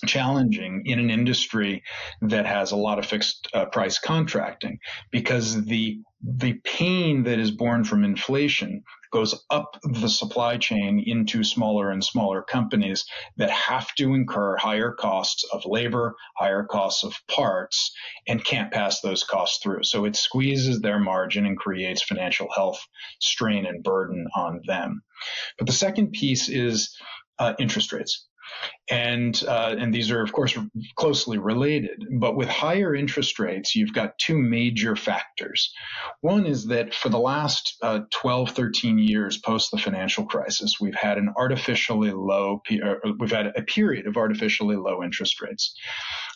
challenging 0.06 0.84
in 0.86 1.00
an 1.00 1.10
industry 1.10 1.84
that 2.22 2.46
has 2.46 2.72
a 2.72 2.78
lot 2.78 3.00
of 3.00 3.06
fixed 3.06 3.48
uh, 3.54 3.66
price 3.66 4.00
contracting 4.00 4.80
because 5.12 5.66
the 5.66 6.00
the 6.22 6.54
pain 6.66 7.24
that 7.24 7.40
is 7.40 7.52
borne 7.52 7.86
from 7.86 8.04
inflation 8.04 8.84
goes 9.12 9.44
up 9.50 9.78
the 9.84 10.10
supply 10.10 10.58
chain 10.58 11.02
into 11.06 11.44
smaller 11.44 11.90
and 11.92 12.04
smaller 12.04 12.44
companies 12.44 13.06
that 13.38 13.50
have 13.50 13.94
to 13.96 14.14
incur 14.14 14.58
higher 14.58 14.92
costs 14.92 15.46
of 15.52 15.66
labor, 15.66 16.16
higher 16.38 16.64
costs 16.64 17.04
of 17.04 17.16
parts, 17.28 17.92
and 18.28 18.44
can't 18.44 18.72
pass 18.72 19.02
those 19.02 19.24
costs 19.24 19.64
through. 19.64 19.84
So 19.84 20.06
it 20.06 20.16
squeezes 20.16 20.82
their 20.82 21.00
margin 21.00 21.46
and 21.46 21.58
creates 21.58 22.04
financial 22.04 22.50
health 22.54 22.86
strain 23.20 23.66
and 23.66 23.84
burden 23.84 24.28
on 24.36 24.62
them. 24.68 25.02
But 25.58 25.68
the 25.68 25.74
second 25.74 26.12
piece 26.12 26.50
is 26.50 26.96
uh, 27.40 27.54
interest 27.60 27.94
rates 27.94 28.28
and 28.90 29.44
uh, 29.48 29.76
and 29.78 29.94
these 29.94 30.10
are 30.10 30.22
of 30.22 30.32
course 30.32 30.58
closely 30.96 31.38
related. 31.38 32.04
But 32.20 32.36
with 32.36 32.50
higher 32.50 32.96
interest 32.96 33.40
rates, 33.40 33.76
you've 33.76 33.94
got 33.94 34.18
two 34.18 34.38
major 34.38 34.96
factors. 34.96 35.72
One 36.22 36.46
is 36.46 36.66
that 36.68 36.94
for 36.94 37.10
the 37.10 37.20
last 37.20 37.78
uh, 37.84 38.02
12, 38.12 38.52
13 38.52 38.98
years 38.98 39.38
post 39.38 39.72
the 39.72 39.78
financial 39.78 40.26
crisis, 40.26 40.80
we've 40.82 40.96
had 40.96 41.18
an 41.18 41.32
artificially 41.38 42.12
low, 42.12 42.62
uh, 42.72 42.96
we've 43.20 43.32
had 43.32 43.54
a 43.56 43.62
period 43.62 44.08
of 44.08 44.18
artificially 44.18 44.76
low 44.76 45.04
interest 45.04 45.40
rates, 45.42 45.76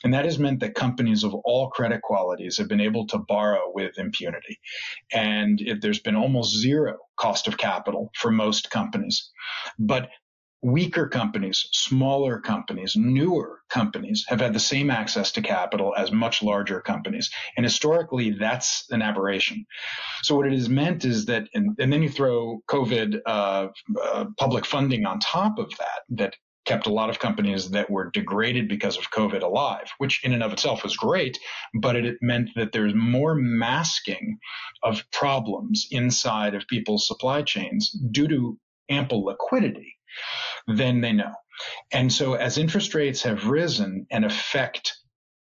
and 0.03 0.13
that 0.13 0.25
has 0.25 0.38
meant 0.38 0.60
that 0.60 0.75
companies 0.75 1.24
of 1.24 1.34
all 1.34 1.70
credit 1.70 2.01
qualities 2.03 2.58
have 2.58 2.67
been 2.67 2.82
able 2.82 3.08
to 3.08 3.17
borrow 3.17 3.72
with 3.74 3.98
impunity, 3.98 4.60
and 5.12 5.60
there's 5.82 6.00
been 6.00 6.15
almost 6.15 6.55
zero 6.55 6.98
cost 7.15 7.48
of 7.48 7.58
capital 7.58 8.12
for 8.15 8.32
most 8.32 8.70
companies. 8.70 9.32
But 9.79 10.10
weaker 10.63 11.08
companies, 11.08 11.67
smaller 11.74 12.39
companies, 12.39 12.96
newer 12.96 13.60
companies 13.70 14.25
have 14.29 14.39
had 14.39 14.53
the 14.53 14.60
same 14.60 14.89
access 14.89 15.32
to 15.34 15.41
capital 15.41 15.93
as 15.98 16.12
much 16.12 16.41
larger 16.41 16.79
companies. 16.79 17.29
And 17.58 17.65
historically, 17.65 18.32
that's 18.32 18.86
an 18.89 19.01
aberration. 19.01 19.65
So 20.24 20.36
what 20.36 20.48
it 20.48 20.53
has 20.53 20.70
meant 20.70 21.03
is 21.03 21.25
that, 21.25 21.50
and, 21.53 21.75
and 21.79 21.91
then 21.91 22.01
you 22.01 22.10
throw 22.10 22.62
COVID 22.70 23.20
uh, 23.25 23.67
uh, 24.01 24.25
public 24.38 24.65
funding 24.65 25.05
on 25.05 25.20
top 25.20 25.60
of 25.60 25.70
that, 25.77 26.01
that 26.10 26.36
kept 26.65 26.88
a 26.88 26.93
lot 26.93 27.10
of 27.10 27.20
companies 27.20 27.72
that 27.72 27.89
were 27.89 28.10
degraded 28.12 28.70
because 28.70 28.98
of 28.98 29.12
COVID 29.12 29.43
alive, 29.43 29.91
which 29.98 30.24
in 30.24 30.32
and 30.32 30.41
of 30.41 30.53
itself 30.53 30.82
was 30.82 30.96
great, 30.96 31.38
but 31.82 31.98
it 31.98 32.15
meant 32.22 32.50
that 32.55 32.72
there's 32.72 32.96
more 32.96 33.36
masking 33.36 34.38
of 34.82 35.03
problems 35.12 35.88
inside 35.91 36.55
of 36.55 36.65
people's 36.67 37.05
supply 37.05 37.41
chains 37.41 37.91
due 38.12 38.29
to 38.29 38.58
ample 38.89 39.25
liquidity 39.25 39.98
then 40.67 41.01
they 41.01 41.13
know. 41.13 41.34
And 41.91 42.12
so 42.12 42.34
as 42.34 42.58
interest 42.58 42.93
rates 42.93 43.24
have 43.24 43.48
risen 43.48 44.08
and 44.12 44.25
affect 44.25 44.98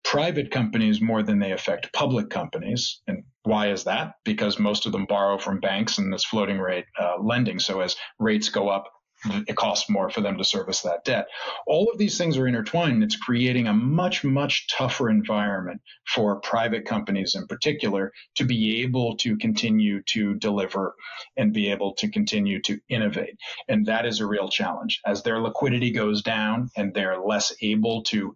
private 0.03 0.51
companies 0.51 1.01
more 1.01 1.23
than 1.23 1.39
they 1.39 1.53
affect 1.53 1.93
public 1.93 2.31
companies. 2.31 3.03
And 3.07 3.25
why 3.43 3.71
is 3.71 3.85
that? 3.85 4.15
Because 4.25 4.59
most 4.59 4.87
of 4.87 4.93
them 4.93 5.07
borrow 5.07 5.39
from 5.39 5.61
banks 5.61 5.99
and 5.99 6.13
this 6.13 6.25
floating 6.25 6.59
rate 6.59 6.87
uh, 6.99 7.17
lending. 7.23 7.59
So 7.59 7.81
as 7.81 7.97
rates 8.19 8.49
go 8.49 8.69
up, 8.69 8.91
it 9.25 9.57
costs 9.57 9.89
more 9.91 10.11
for 10.11 10.21
them 10.21 10.39
to 10.39 10.45
service 10.45 10.83
that 10.83 11.05
debt. 11.05 11.27
All 11.67 11.91
of 11.91 11.99
these 11.99 12.17
things 12.17 12.39
are 12.39 12.47
intertwined. 12.47 13.03
It's 13.03 13.17
creating 13.17 13.67
a 13.67 13.73
much, 13.73 14.25
much 14.25 14.67
tougher 14.69 15.11
environment 15.11 15.81
for 16.07 16.41
private 16.41 16.85
companies 16.85 17.35
in 17.35 17.47
particular 17.47 18.13
to 18.37 18.45
be 18.45 18.83
able 18.83 19.17
to 19.19 19.37
continue 19.37 20.03
to 20.07 20.35
deliver 20.35 20.95
and 21.37 21.53
be 21.53 21.71
able 21.71 21.95
to 21.95 22.09
continue 22.09 22.61
to 22.63 22.79
innovate. 22.89 23.37
And 23.69 23.87
that 23.87 24.07
is 24.07 24.21
a 24.21 24.27
real 24.27 24.49
challenge. 24.49 25.01
As 25.05 25.23
their 25.23 25.41
liquidity 25.41 25.91
goes 25.91 26.23
down 26.23 26.71
and 26.77 26.95
they're 26.95 27.21
less 27.21 27.53
able 27.63 28.03
to 28.05 28.35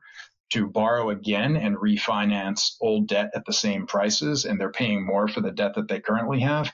to 0.51 0.67
borrow 0.67 1.11
again 1.11 1.57
and 1.57 1.77
refinance 1.77 2.75
old 2.81 3.09
debt 3.09 3.31
at 3.35 3.45
the 3.45 3.53
same 3.53 3.87
prices 3.87 4.45
and 4.45 4.61
they're 4.61 4.71
paying 4.71 5.05
more 5.05 5.27
for 5.27 5.41
the 5.41 5.51
debt 5.51 5.75
that 5.75 5.89
they 5.89 6.01
currently 6.01 6.41
have 6.41 6.73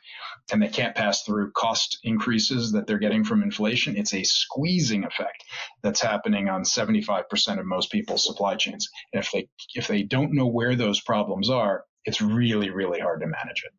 and 0.53 0.61
they 0.61 0.69
can't 0.69 0.97
pass 0.97 1.23
through 1.23 1.53
cost 1.53 1.99
increases 2.03 2.73
that 2.73 2.87
they're 2.87 2.99
getting 2.99 3.25
from 3.25 3.43
inflation 3.43 3.97
it's 3.97 4.15
a 4.15 4.25
squeezing 4.25 5.05
effect 5.05 5.45
that's 5.83 6.01
happening 6.01 6.49
on 6.49 6.63
75% 6.63 7.59
of 7.59 7.67
most 7.67 7.91
people's 7.91 8.25
supply 8.25 8.57
chains. 8.57 8.89
And 9.13 9.23
if 9.23 9.31
they 9.33 9.49
if 9.75 9.87
they 9.87 10.03
don't 10.03 10.35
know 10.35 10.47
where 10.47 10.75
those 10.75 11.01
problems 11.01 11.49
are 11.49 11.85
it's 12.05 12.21
really 12.21 12.71
really 12.71 13.01
hard 13.01 13.21
to 13.21 13.27
manage 13.27 13.65
it. 13.65 13.73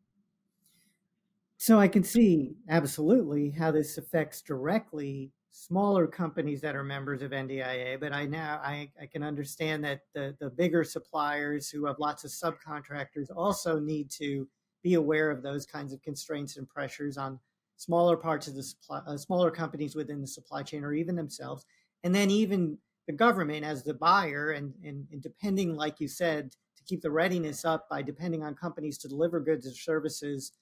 So 1.58 1.78
i 1.78 1.86
can 1.86 2.02
see 2.02 2.56
absolutely 2.68 3.50
how 3.50 3.70
this 3.70 3.98
affects 3.98 4.42
directly 4.42 5.32
smaller 5.52 6.06
companies 6.06 6.62
that 6.62 6.74
are 6.74 6.82
members 6.82 7.20
of 7.22 7.30
NDIA, 7.30 8.00
but 8.00 8.12
I 8.12 8.24
now 8.24 8.60
I, 8.64 8.90
I 9.00 9.06
can 9.06 9.22
understand 9.22 9.84
that 9.84 10.00
the, 10.14 10.34
the 10.40 10.50
bigger 10.50 10.82
suppliers 10.82 11.68
who 11.68 11.84
have 11.86 11.98
lots 11.98 12.24
of 12.24 12.30
subcontractors 12.30 13.28
also 13.36 13.78
need 13.78 14.10
to 14.12 14.48
be 14.82 14.94
aware 14.94 15.30
of 15.30 15.42
those 15.42 15.66
kinds 15.66 15.92
of 15.92 16.02
constraints 16.02 16.56
and 16.56 16.68
pressures 16.68 17.18
on 17.18 17.38
smaller 17.76 18.16
parts 18.16 18.48
of 18.48 18.54
the 18.54 18.62
supply, 18.62 19.00
uh, 19.06 19.16
smaller 19.16 19.50
companies 19.50 19.94
within 19.94 20.20
the 20.20 20.26
supply 20.26 20.62
chain 20.62 20.84
or 20.84 20.94
even 20.94 21.14
themselves. 21.14 21.66
And 22.02 22.14
then 22.14 22.30
even 22.30 22.78
the 23.06 23.12
government 23.12 23.64
as 23.64 23.82
the 23.82 23.94
buyer 23.94 24.52
and, 24.52 24.72
and, 24.82 25.06
and 25.12 25.22
depending, 25.22 25.76
like 25.76 26.00
you 26.00 26.08
said, 26.08 26.50
to 26.50 26.84
keep 26.84 27.02
the 27.02 27.10
readiness 27.10 27.64
up 27.64 27.88
by 27.90 28.00
depending 28.00 28.42
on 28.42 28.54
companies 28.54 28.98
to 28.98 29.08
deliver 29.08 29.38
goods 29.38 29.66
or 29.66 29.74
services, 29.74 30.52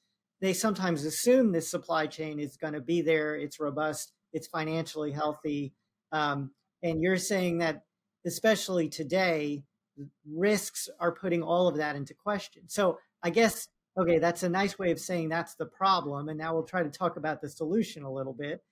they 0.40 0.52
sometimes 0.52 1.04
assume 1.04 1.52
this 1.52 1.70
supply 1.70 2.06
chain 2.06 2.40
is 2.40 2.56
going 2.56 2.72
to 2.72 2.80
be 2.80 3.02
there, 3.02 3.36
it's 3.36 3.60
robust, 3.60 4.12
it's 4.32 4.46
financially 4.46 5.12
healthy. 5.12 5.72
Um, 6.12 6.50
and 6.82 7.02
you're 7.02 7.16
saying 7.16 7.58
that, 7.58 7.84
especially 8.26 8.88
today, 8.88 9.64
risks 10.30 10.88
are 10.98 11.12
putting 11.12 11.42
all 11.42 11.68
of 11.68 11.76
that 11.76 11.96
into 11.96 12.14
question. 12.14 12.62
So 12.68 12.98
I 13.22 13.30
guess, 13.30 13.68
okay, 13.98 14.18
that's 14.18 14.42
a 14.42 14.48
nice 14.48 14.78
way 14.78 14.90
of 14.90 14.98
saying 14.98 15.28
that's 15.28 15.54
the 15.54 15.66
problem. 15.66 16.28
And 16.28 16.38
now 16.38 16.54
we'll 16.54 16.64
try 16.64 16.82
to 16.82 16.90
talk 16.90 17.16
about 17.16 17.40
the 17.40 17.48
solution 17.48 18.02
a 18.02 18.12
little 18.12 18.32
bit. 18.32 18.62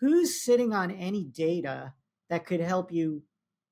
Who's 0.00 0.42
sitting 0.42 0.72
on 0.72 0.90
any 0.90 1.24
data 1.24 1.94
that 2.28 2.44
could 2.46 2.60
help 2.60 2.92
you 2.92 3.22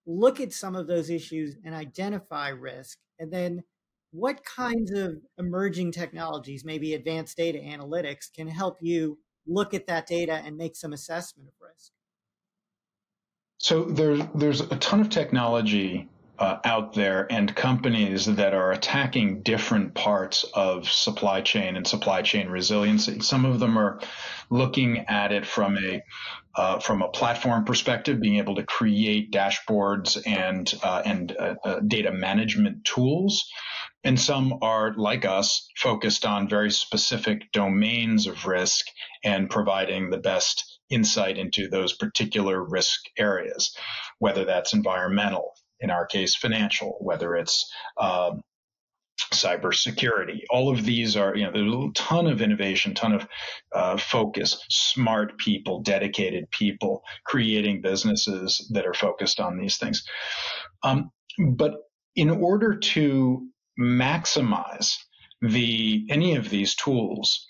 look 0.06 0.40
at 0.40 0.52
some 0.52 0.76
of 0.76 0.86
those 0.86 1.10
issues 1.10 1.56
and 1.64 1.74
identify 1.74 2.48
risk? 2.48 2.98
And 3.18 3.32
then 3.32 3.64
what 4.10 4.44
kinds 4.44 4.92
of 4.92 5.16
emerging 5.38 5.92
technologies, 5.92 6.64
maybe 6.64 6.94
advanced 6.94 7.36
data 7.36 7.58
analytics, 7.58 8.32
can 8.32 8.46
help 8.46 8.78
you 8.80 9.18
look 9.46 9.74
at 9.74 9.86
that 9.86 10.06
data 10.06 10.42
and 10.44 10.56
make 10.56 10.76
some 10.76 10.92
assessment 10.92 11.48
of 11.48 11.54
risk? 11.60 11.92
So 13.58 13.84
there's 13.84 14.22
there's 14.34 14.60
a 14.60 14.76
ton 14.76 15.00
of 15.00 15.08
technology 15.08 16.08
uh, 16.38 16.58
out 16.64 16.94
there 16.94 17.26
and 17.30 17.54
companies 17.54 18.26
that 18.26 18.54
are 18.54 18.72
attacking 18.72 19.42
different 19.42 19.94
parts 19.94 20.44
of 20.54 20.88
supply 20.88 21.40
chain 21.40 21.76
and 21.76 21.86
supply 21.86 22.22
chain 22.22 22.48
resiliency. 22.48 23.20
Some 23.20 23.44
of 23.44 23.60
them 23.60 23.78
are 23.78 24.00
looking 24.50 24.98
at 25.08 25.32
it 25.32 25.46
from 25.46 25.78
a 25.78 26.02
uh, 26.56 26.78
from 26.78 27.02
a 27.02 27.08
platform 27.08 27.64
perspective, 27.64 28.20
being 28.20 28.38
able 28.38 28.54
to 28.54 28.62
create 28.64 29.32
dashboards 29.32 30.20
and 30.26 30.72
uh, 30.82 31.02
and 31.04 31.36
uh, 31.38 31.54
uh, 31.64 31.80
data 31.80 32.12
management 32.12 32.84
tools. 32.84 33.50
And 34.04 34.20
some 34.20 34.58
are 34.60 34.94
like 34.96 35.24
us, 35.24 35.68
focused 35.76 36.26
on 36.26 36.48
very 36.48 36.70
specific 36.70 37.50
domains 37.52 38.26
of 38.26 38.44
risk 38.44 38.86
and 39.24 39.48
providing 39.48 40.10
the 40.10 40.18
best 40.18 40.80
insight 40.90 41.38
into 41.38 41.68
those 41.68 41.94
particular 41.94 42.62
risk 42.62 43.00
areas, 43.18 43.74
whether 44.18 44.44
that's 44.44 44.74
environmental, 44.74 45.52
in 45.80 45.90
our 45.90 46.06
case, 46.06 46.36
financial, 46.36 46.98
whether 47.00 47.34
it's 47.34 47.70
um, 47.98 48.42
cybersecurity. 49.32 50.42
All 50.50 50.70
of 50.70 50.84
these 50.84 51.16
are, 51.16 51.34
you 51.34 51.44
know, 51.44 51.52
there's 51.52 51.72
a 51.72 51.92
ton 51.94 52.26
of 52.26 52.42
innovation, 52.42 52.94
ton 52.94 53.14
of 53.14 53.26
uh, 53.74 53.96
focus, 53.96 54.62
smart 54.68 55.38
people, 55.38 55.80
dedicated 55.80 56.50
people 56.50 57.02
creating 57.24 57.80
businesses 57.80 58.68
that 58.72 58.86
are 58.86 58.94
focused 58.94 59.40
on 59.40 59.58
these 59.58 59.78
things. 59.78 60.04
Um, 60.82 61.10
but 61.38 61.74
in 62.16 62.30
order 62.30 62.76
to 62.76 63.48
maximize 63.78 64.96
the 65.42 66.06
any 66.08 66.36
of 66.36 66.50
these 66.50 66.74
tools, 66.74 67.46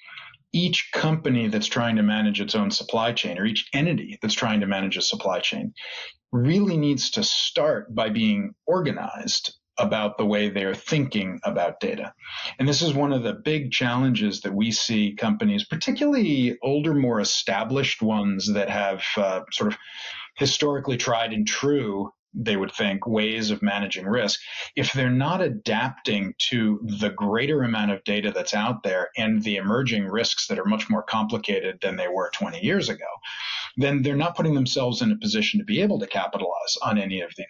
each 0.53 0.91
company 0.93 1.49
that's 1.49 1.67
trying 1.67 1.97
to 1.97 2.03
manage 2.03 2.41
its 2.41 2.55
own 2.55 2.71
supply 2.71 3.13
chain 3.13 3.39
or 3.39 3.45
each 3.45 3.69
entity 3.73 4.19
that's 4.23 4.35
trying 4.35 4.61
to 4.61 4.67
manage 4.67 4.97
a 4.97 5.03
supply 5.03 5.41
chain 5.41 5.75
really 6.33 6.77
needs 6.77 7.11
to 7.11 7.23
start 7.23 7.95
by 7.95 8.09
being 8.09 8.55
organized 8.67 9.55
about 9.79 10.19
the 10.19 10.25
way 10.25 10.49
they're 10.49 10.75
thinking 10.75 11.41
about 11.45 11.81
data. 11.81 12.13
And 12.59 12.69
this 12.69 12.83
is 12.83 12.95
one 12.95 13.13
of 13.13 13.23
the 13.23 13.35
big 13.35 13.73
challenges 13.73 14.41
that 14.43 14.55
we 14.55 14.71
see 14.71 15.15
companies, 15.15 15.65
particularly 15.65 16.57
older, 16.63 16.95
more 16.95 17.21
established 17.21 18.01
ones 18.01 18.53
that 18.53 18.71
have 18.71 19.03
uh, 19.17 19.41
sort 19.53 19.73
of 19.73 19.79
historically 20.37 20.97
tried 20.97 21.33
and 21.33 21.47
true 21.47 22.13
they 22.35 22.57
would 22.57 22.73
think, 22.73 23.07
ways 23.07 23.51
of 23.51 23.63
managing 23.63 24.07
risk, 24.07 24.41
if 24.77 24.93
they're 24.93 25.11
not 25.11 25.41
adapting 25.41 26.35
to 26.39 26.81
the 26.83 27.11
greater 27.11 27.63
amount 27.63 27.93
of 27.93 28.03
data 28.05 28.33
that's 28.33 28.55
out 28.55 28.83
there 28.83 29.11
and 29.17 29.43
the 29.43 29.57
emerging 29.57 30.07
risks 30.07 30.47
that 30.49 30.59
are 30.59 30.65
much 30.65 30.91
more 30.91 31.03
complicated 31.03 31.79
than 31.81 31.97
they 31.97 32.09
were 32.09 32.31
20 32.35 32.65
years 32.65 32.89
ago, 32.89 33.05
then 33.77 34.03
they're 34.03 34.17
not 34.17 34.37
putting 34.37 34.55
themselves 34.55 35.03
in 35.03 35.13
a 35.13 35.19
position 35.19 35.61
to 35.61 35.65
be 35.65 35.81
able 35.81 35.99
to 36.01 36.07
capitalize 36.07 36.77
on 36.83 36.99
any 36.99 37.21
of 37.21 37.31
these. 37.37 37.47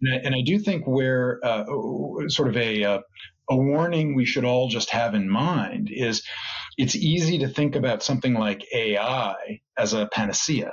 And 0.00 0.34
I, 0.34 0.42
do 0.44 0.58
think 0.58 0.86
where 0.86 1.40
uh, 1.42 1.64
sort 2.28 2.48
of 2.48 2.56
a, 2.56 2.84
uh, 2.84 3.00
a 3.50 3.56
warning 3.56 4.14
we 4.14 4.24
should 4.24 4.44
all 4.44 4.68
just 4.68 4.90
have 4.90 5.14
in 5.14 5.28
mind 5.28 5.90
is 5.90 6.22
it's 6.76 6.94
easy 6.94 7.38
to 7.38 7.48
think 7.48 7.74
about 7.74 8.02
something 8.02 8.34
like 8.34 8.64
AI 8.72 9.60
as 9.76 9.94
a 9.94 10.06
panacea 10.06 10.72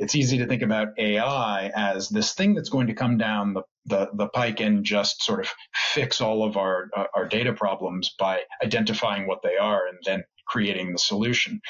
it's 0.00 0.14
easy 0.14 0.38
to 0.38 0.46
think 0.46 0.62
about 0.62 0.88
AI 0.98 1.70
as 1.76 2.08
this 2.08 2.32
thing 2.32 2.54
that's 2.54 2.70
going 2.70 2.86
to 2.86 2.94
come 2.94 3.18
down 3.18 3.52
the, 3.52 3.62
the, 3.84 4.08
the 4.14 4.28
pike 4.28 4.58
and 4.60 4.82
just 4.82 5.22
sort 5.22 5.40
of 5.40 5.48
fix 5.74 6.22
all 6.22 6.42
of 6.42 6.56
our, 6.56 6.88
uh, 6.96 7.04
our 7.14 7.28
data 7.28 7.52
problems 7.52 8.14
by 8.18 8.40
identifying 8.64 9.26
what 9.26 9.42
they 9.42 9.58
are 9.58 9.86
and 9.86 9.98
then 10.06 10.24
creating 10.46 10.92
the 10.92 10.98
solution. 10.98 11.60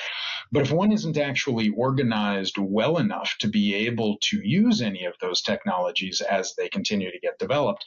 But 0.53 0.63
if 0.63 0.71
one 0.71 0.93
isn't 0.93 1.19
actually 1.19 1.71
organized 1.77 2.57
well 2.57 2.99
enough 2.99 3.35
to 3.41 3.49
be 3.49 3.75
able 3.75 4.17
to 4.23 4.41
use 4.43 4.81
any 4.81 5.05
of 5.07 5.15
those 5.21 5.43
technologies 5.43 6.21
as 6.21 6.55
they 6.57 6.69
continue 6.69 7.11
to 7.11 7.19
get 7.19 7.39
developed, 7.41 7.85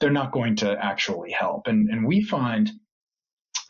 they're 0.00 0.10
not 0.10 0.32
going 0.32 0.56
to 0.56 0.82
actually 0.82 1.30
help. 1.30 1.66
And, 1.66 1.90
and 1.90 2.06
we 2.06 2.22
find 2.22 2.70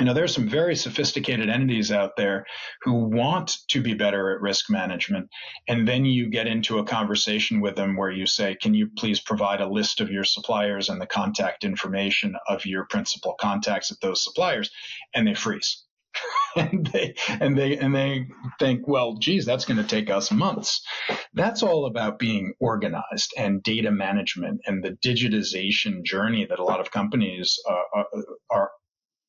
you 0.02 0.06
know, 0.06 0.14
there's 0.14 0.35
some 0.35 0.49
very 0.49 0.75
sophisticated 0.75 1.49
entities 1.49 1.92
out 1.92 2.16
there 2.16 2.44
who 2.80 3.04
want 3.04 3.59
to 3.68 3.80
be 3.80 3.94
better 3.94 4.35
at 4.35 4.40
risk 4.40 4.68
management. 4.68 5.28
And 5.68 5.87
then 5.87 6.04
you 6.04 6.28
get 6.28 6.49
into 6.49 6.80
a 6.80 6.85
conversation 6.85 7.61
with 7.61 7.76
them 7.76 7.97
where 7.97 8.11
you 8.11 8.26
say, 8.26 8.56
can 8.61 8.75
you 8.75 8.88
please 8.99 9.21
provide 9.21 9.61
a 9.61 9.68
list 9.68 10.00
of 10.00 10.11
your 10.11 10.25
suppliers 10.25 10.88
and 10.88 11.00
the 11.00 11.06
contact 11.06 11.62
information 11.62 12.35
of 12.49 12.66
your 12.66 12.85
principal 12.87 13.37
contacts 13.40 13.92
at 13.92 14.00
those 14.00 14.25
suppliers? 14.25 14.73
And 15.14 15.25
they 15.25 15.35
freeze. 15.35 15.85
and 16.56 16.85
they 16.92 17.14
and 17.28 17.56
they 17.56 17.78
and 17.78 17.94
they 17.94 18.26
think, 18.59 18.88
well, 18.88 19.14
geez, 19.18 19.47
that's 19.47 19.66
going 19.66 19.80
to 19.80 19.87
take 19.87 20.11
us 20.11 20.32
months. 20.32 20.85
That's 21.32 21.62
all 21.62 21.87
about 21.87 22.18
being 22.18 22.54
organized 22.59 23.32
and 23.38 23.62
data 23.62 23.92
management 23.92 24.62
and 24.66 24.82
the 24.82 24.99
digitization 25.06 26.02
journey 26.02 26.44
that 26.44 26.59
a 26.59 26.64
lot 26.64 26.80
of 26.80 26.90
companies 26.90 27.56
uh, 27.71 28.00
uh 28.00 28.23
are 28.50 28.73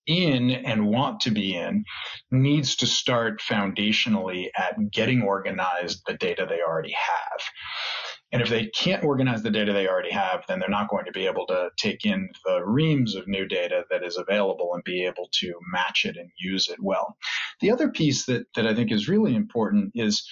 in 0.06 0.52
and 0.52 0.88
want 0.88 1.22
to 1.22 1.32
be 1.32 1.56
in 1.56 1.86
needs 2.32 2.76
to 2.78 2.88
start 2.88 3.42
foundationally 3.42 4.48
at 4.58 4.76
getting 4.92 5.22
organized 5.22 6.02
the 6.08 6.14
data 6.14 6.46
they 6.48 6.62
already 6.62 6.94
have. 6.94 7.42
And 8.32 8.42
if 8.42 8.50
they 8.50 8.66
can't 8.66 9.04
organize 9.04 9.44
the 9.44 9.52
data 9.52 9.74
they 9.74 9.88
already 9.88 10.12
have, 10.12 10.44
then 10.48 10.60
they're 10.60 10.68
not 10.68 10.90
going 10.90 11.06
to 11.06 11.12
be 11.12 11.28
able 11.28 11.46
to 11.48 11.70
take 11.78 12.04
in 12.04 12.30
the 12.46 12.66
reams 12.66 13.16
of 13.16 13.28
new 13.28 13.48
data 13.48 13.84
that 13.92 14.04
is 14.04 14.18
available 14.18 14.72
and 14.74 14.84
be 14.84 15.06
able 15.06 15.30
to 15.34 15.54
match 15.72 16.04
it 16.04 16.18
and 16.18 16.32
use 16.40 16.68
it 16.68 16.80
well. 16.82 17.16
The 17.62 17.70
other 17.70 17.90
piece 17.90 18.26
that, 18.26 18.48
that 18.56 18.66
I 18.66 18.74
think 18.74 18.92
is 18.92 19.08
really 19.08 19.36
important 19.36 19.92
is 19.94 20.28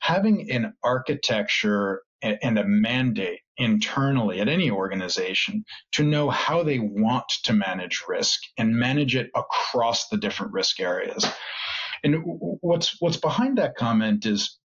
having 0.00 0.50
an 0.50 0.72
architecture 0.82 2.02
and 2.22 2.58
a 2.58 2.64
mandate 2.66 3.40
internally 3.56 4.40
at 4.40 4.48
any 4.48 4.70
organization 4.70 5.64
to 5.92 6.02
know 6.02 6.30
how 6.30 6.62
they 6.62 6.78
want 6.78 7.24
to 7.44 7.52
manage 7.52 8.02
risk 8.08 8.40
and 8.58 8.76
manage 8.76 9.14
it 9.16 9.30
across 9.34 10.08
the 10.08 10.16
different 10.16 10.52
risk 10.52 10.80
areas. 10.80 11.24
And 12.02 12.22
what's 12.24 13.00
what's 13.00 13.16
behind 13.16 13.58
that 13.58 13.76
comment 13.76 14.26
is 14.26 14.58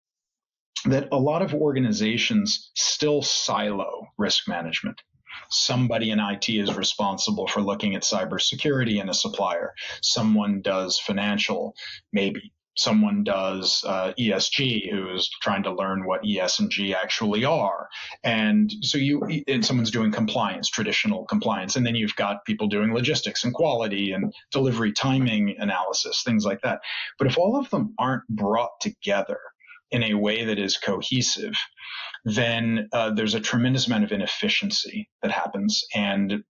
that 0.86 1.10
a 1.12 1.17
lot 1.17 1.41
of 1.41 1.53
organizations 1.53 2.72
still 2.75 3.22
silo 3.22 4.08
risk 4.17 4.48
management. 4.48 5.01
Somebody 5.50 6.10
in 6.12 6.20
IT 6.20 6.50
is 6.50 6.75
responsible 6.75 7.48
for 7.48 7.62
looking 7.62 7.96
at 7.96 8.01
cybersecurity 8.01 9.00
in 9.00 9.10
a 9.10 9.13
supplier. 9.13 9.74
Someone 10.01 10.62
does 10.62 11.00
financial, 11.00 11.75
maybe 12.12 12.53
someone 12.77 13.24
does 13.24 13.84
uh, 13.86 14.13
ESG 14.19 14.91
who's 14.91 15.29
trying 15.41 15.63
to 15.63 15.74
learn 15.74 16.05
what 16.05 16.22
ES 16.25 16.60
and 16.60 16.69
G 16.69 16.93
actually 16.93 17.43
are. 17.43 17.89
And 18.24 18.72
so 18.81 18.98
you, 18.98 19.22
and 19.48 19.65
someone's 19.65 19.91
doing 19.91 20.12
compliance, 20.12 20.69
traditional 20.69 21.25
compliance. 21.25 21.75
And 21.75 21.86
then 21.86 21.96
you've 21.96 22.15
got 22.15 22.46
people 22.46 22.67
doing 22.67 22.93
logistics 22.93 23.43
and 23.43 23.53
quality 23.53 24.12
and 24.12 24.34
delivery 24.51 24.91
timing 24.91 25.55
analysis, 25.57 26.24
things 26.24 26.46
like 26.46 26.61
that. 26.61 26.79
But 27.18 27.27
if 27.27 27.37
all 27.37 27.57
of 27.57 27.70
them 27.70 27.94
aren't 28.00 28.27
brought 28.27 28.79
together 28.81 29.40
in 29.92 30.03
a 30.03 30.13
way 30.16 30.46
that 30.46 30.59
is 30.59 30.77
cohesive, 30.77 31.55
then 32.25 32.90
uh, 32.92 33.11
there's 33.11 33.35
a 33.35 33.40
tremendous 33.40 33.87
amount 33.87 34.03
of 34.03 34.11
inefficiency 34.11 35.09
that 35.22 35.31
happens 35.31 35.83
and 35.96 36.44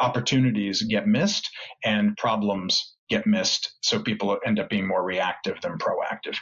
opportunities 0.00 0.82
get 0.82 1.06
missed 1.06 1.50
and 1.84 2.16
problems 2.16 2.94
get 3.08 3.26
missed. 3.26 3.74
So 3.82 4.00
people 4.00 4.38
end 4.44 4.58
up 4.58 4.68
being 4.68 4.86
more 4.86 5.02
reactive 5.02 5.60
than 5.60 5.78
proactive. 5.78 6.36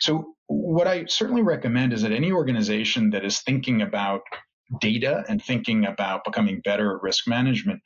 So 0.00 0.34
what 0.46 0.86
I 0.86 1.04
certainly 1.06 1.42
recommend 1.42 1.92
is 1.92 2.02
that 2.02 2.12
any 2.12 2.32
organization 2.32 3.10
that 3.10 3.24
is 3.24 3.40
thinking 3.40 3.82
about 3.82 4.22
data 4.80 5.24
and 5.28 5.42
thinking 5.42 5.84
about 5.86 6.24
becoming 6.24 6.60
better 6.60 6.96
at 6.96 7.02
risk 7.02 7.26
management, 7.26 7.80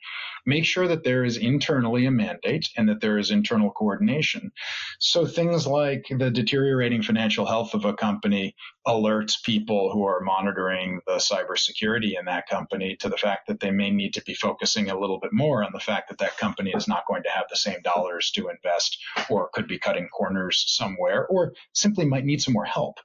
make 0.45 0.65
sure 0.65 0.87
that 0.87 1.03
there 1.03 1.23
is 1.23 1.37
internally 1.37 2.05
a 2.05 2.11
mandate 2.11 2.67
and 2.75 2.89
that 2.89 3.01
there 3.01 3.17
is 3.17 3.31
internal 3.31 3.71
coordination. 3.71 4.51
So 4.99 5.25
things 5.25 5.65
like 5.65 6.05
the 6.09 6.29
deteriorating 6.29 7.01
financial 7.01 7.45
health 7.45 7.73
of 7.73 7.85
a 7.85 7.93
company 7.93 8.55
alerts 8.85 9.41
people 9.41 9.91
who 9.91 10.05
are 10.05 10.19
monitoring 10.19 10.99
the 11.07 11.13
cybersecurity 11.13 12.19
in 12.19 12.25
that 12.25 12.49
company 12.49 12.97
to 12.97 13.07
the 13.07 13.17
fact 13.17 13.47
that 13.47 13.61
they 13.61 13.71
may 13.71 13.89
need 13.89 14.13
to 14.15 14.23
be 14.23 14.33
focusing 14.33 14.89
a 14.89 14.99
little 14.99 15.19
bit 15.19 15.31
more 15.31 15.63
on 15.63 15.71
the 15.71 15.79
fact 15.79 16.09
that 16.09 16.17
that 16.17 16.37
company 16.37 16.73
is 16.75 16.87
not 16.87 17.07
going 17.07 17.23
to 17.23 17.29
have 17.29 17.45
the 17.49 17.55
same 17.55 17.81
dollars 17.81 18.31
to 18.31 18.49
invest 18.49 18.97
or 19.29 19.49
could 19.53 19.67
be 19.67 19.79
cutting 19.79 20.09
corners 20.09 20.65
somewhere 20.67 21.25
or 21.27 21.53
simply 21.71 22.05
might 22.05 22.25
need 22.25 22.41
some 22.41 22.53
more 22.53 22.65
help. 22.65 22.99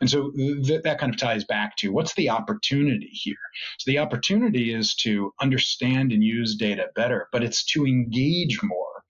And 0.00 0.10
so 0.10 0.30
th- 0.32 0.82
that 0.82 0.98
kind 0.98 1.12
of 1.12 1.18
ties 1.18 1.44
back 1.44 1.76
to 1.76 1.92
what's 1.92 2.14
the 2.14 2.30
opportunity 2.30 3.10
here? 3.12 3.36
So 3.78 3.90
the 3.90 3.98
opportunity 3.98 4.74
is 4.74 4.94
to 4.96 5.32
understand 5.40 6.12
and 6.12 6.22
use 6.22 6.56
data 6.56 6.86
better, 6.94 7.28
but 7.32 7.42
it's 7.42 7.64
to 7.72 7.86
engage 7.86 8.62
more 8.62 9.02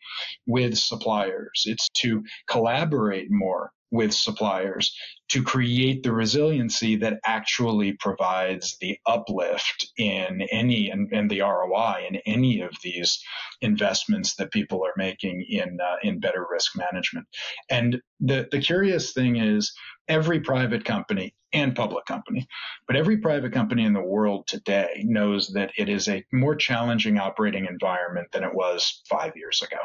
with 0.47 0.77
suppliers. 0.77 1.65
It's 1.67 1.89
to 2.01 2.23
collaborate 2.49 3.31
more 3.31 3.73
with 3.95 4.13
suppliers 4.13 4.93
to 5.31 5.43
create 5.43 6.03
the 6.03 6.13
resiliency 6.13 6.97
that 6.97 7.21
actually 7.25 7.93
provides 7.93 8.77
the 8.81 8.99
uplift 9.07 9.87
in 9.97 10.43
any 10.51 10.91
and, 10.91 11.11
and 11.13 11.31
the 11.31 11.41
ROI 11.41 12.05
in 12.11 12.17
any 12.27 12.61
of 12.61 12.73
these 12.83 13.23
investments 13.63 14.35
that 14.35 14.51
people 14.51 14.85
are 14.85 14.93
making 14.97 15.47
in 15.49 15.79
uh, 15.81 15.97
in 16.03 16.19
better 16.19 16.45
risk 16.51 16.77
management. 16.77 17.27
And 17.71 18.03
the 18.21 18.49
the 18.51 18.61
curious 18.61 19.13
thing 19.13 19.37
is 19.37 19.73
every 20.09 20.41
private 20.41 20.85
company 20.85 21.35
and 21.53 21.77
public 21.77 22.05
company, 22.05 22.49
but 22.89 22.97
every 22.97 23.19
private 23.19 23.53
company 23.53 23.85
in 23.85 23.93
the 23.93 24.03
world 24.03 24.45
today 24.49 25.05
knows 25.07 25.53
that 25.55 25.71
it 25.79 25.89
is 25.89 26.09
a 26.09 26.25
more 26.33 26.57
challenging 26.57 27.17
operating 27.17 27.67
environment 27.67 28.27
than 28.33 28.43
it 28.43 28.53
was 28.53 29.03
5 29.09 29.33
years 29.37 29.63
ago. 29.63 29.79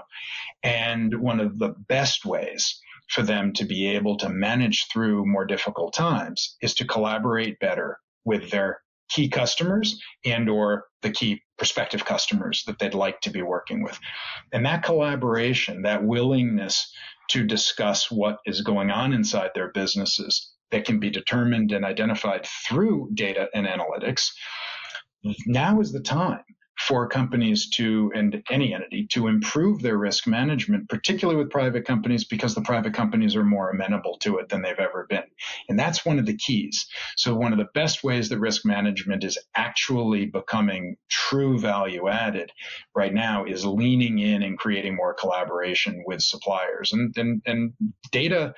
And 0.63 1.22
one 1.22 1.39
of 1.39 1.60
the 1.60 1.76
best 1.88 2.26
ways 2.26 2.82
for 3.10 3.24
them 3.24 3.54
to 3.54 3.65
be 3.65 3.88
able 3.88 4.17
to 4.17 4.30
manage 4.30 4.88
through 4.91 5.26
more 5.26 5.45
difficult 5.45 5.93
times 5.93 6.56
is 6.62 6.76
to 6.76 6.88
collaborate 6.88 7.60
better 7.60 7.98
with 8.24 8.52
their 8.52 8.80
key 9.10 9.28
customers 9.28 10.00
and 10.24 10.48
or 10.50 10.86
the 11.02 11.12
key 11.12 11.41
prospective 11.58 12.06
customers 12.06 12.63
that 12.67 12.78
they'd 12.78 12.93
like 12.93 13.19
to 13.22 13.32
be 13.32 13.41
working 13.41 13.84
with. 13.84 14.00
And 14.54 14.65
that 14.65 14.84
collaboration, 14.84 15.82
that 15.82 16.04
willingness 16.04 16.91
to 17.30 17.43
discuss 17.43 18.12
what 18.12 18.38
is 18.45 18.62
going 18.62 18.91
on 18.91 19.13
inside 19.13 19.52
their 19.56 19.72
businesses 19.72 20.52
that 20.72 20.86
can 20.86 21.00
be 21.00 21.10
determined 21.10 21.72
and 21.72 21.84
identified 21.84 22.45
through 22.45 23.10
data 23.15 23.50
and 23.56 23.65
analytics, 23.65 24.30
now 25.48 25.80
is 25.80 25.91
the 25.91 26.02
time 26.02 26.43
for 26.80 27.08
companies 27.08 27.70
to, 27.70 28.12
and 28.15 28.42
any 28.50 28.74
entity, 28.74 29.06
to 29.08 29.28
improve 29.28 29.82
their 29.82 29.98
risk 29.98 30.26
management, 30.28 30.88
particularly 30.88 31.38
with 31.38 31.50
private 31.50 31.86
companies, 31.86 32.24
because 32.24 32.56
the 32.56 32.62
private 32.62 32.94
companies 32.94 33.36
are 33.36 33.44
more 33.44 33.70
amenable 33.70 34.18
to 34.20 34.38
it 34.38 34.48
than 34.50 34.62
they've 34.62 34.80
ever 34.80 35.06
been. 35.10 35.24
And 35.68 35.78
that's 35.78 36.06
one 36.06 36.20
of 36.20 36.26
the 36.26 36.38
keys. 36.38 36.88
So, 37.18 37.36
one 37.36 37.52
of 37.52 37.60
the 37.60 37.68
best 37.74 38.04
ways 38.04 38.30
that 38.30 38.39
risk 38.39 38.65
management 38.65 39.24
is 39.24 39.38
actually 39.56 40.26
becoming 40.26 40.96
true 41.10 41.60
value 41.60 42.08
added 42.08 42.52
right 42.96 43.13
now 43.13 43.46
is 43.46 43.65
leaning 43.65 44.20
in 44.20 44.42
and 44.42 44.58
creating 44.58 44.96
more 44.96 45.13
collaboration 45.13 46.04
with 46.06 46.22
suppliers. 46.22 46.94
And, 46.94 47.15
and, 47.18 47.42
and 47.46 47.74
data 48.12 48.54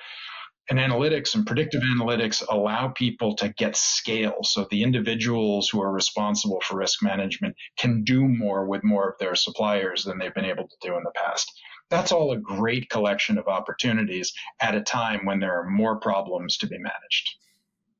and 0.70 0.78
analytics 0.78 1.34
and 1.34 1.46
predictive 1.46 1.82
analytics 1.82 2.42
allow 2.48 2.88
people 2.88 3.34
to 3.36 3.48
get 3.50 3.76
scale. 3.76 4.38
So 4.42 4.66
the 4.70 4.82
individuals 4.82 5.68
who 5.68 5.82
are 5.82 5.92
responsible 5.92 6.60
for 6.60 6.76
risk 6.76 7.02
management 7.02 7.56
can 7.76 8.04
do 8.04 8.26
more 8.28 8.66
with 8.66 8.84
more 8.84 9.10
of 9.10 9.18
their 9.18 9.34
suppliers 9.34 10.04
than 10.04 10.18
they've 10.18 10.34
been 10.34 10.44
able 10.44 10.68
to 10.68 10.76
do 10.80 10.96
in 10.96 11.02
the 11.02 11.12
past. 11.16 11.50
That's 11.90 12.12
all 12.12 12.32
a 12.32 12.38
great 12.38 12.88
collection 12.88 13.38
of 13.38 13.48
opportunities 13.48 14.32
at 14.60 14.74
a 14.74 14.80
time 14.80 15.26
when 15.26 15.40
there 15.40 15.58
are 15.58 15.68
more 15.68 15.98
problems 15.98 16.56
to 16.58 16.66
be 16.66 16.78
managed. 16.78 17.36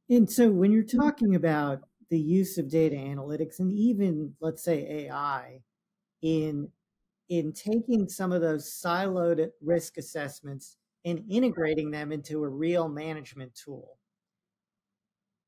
And 0.09 0.31
so 0.31 0.51
when 0.51 0.72
you're 0.72 0.83
talking 0.83 1.35
about 1.35 1.81
the 2.11 2.20
use 2.20 2.59
of 2.59 2.70
data 2.70 2.96
analytics 2.96 3.59
and 3.59 3.72
even 3.72 4.35
let's 4.40 4.62
say 4.62 5.07
AI 5.07 5.61
in 6.20 6.68
in 7.29 7.53
taking 7.53 8.09
some 8.09 8.33
of 8.33 8.42
those 8.42 8.70
siloed 8.70 9.48
risk 9.62 9.96
assessments 9.96 10.77
and 11.05 11.25
integrating 11.29 11.91
them 11.91 12.12
into 12.12 12.45
a 12.45 12.49
real 12.49 12.88
management 12.88 13.55
tool. 13.55 13.99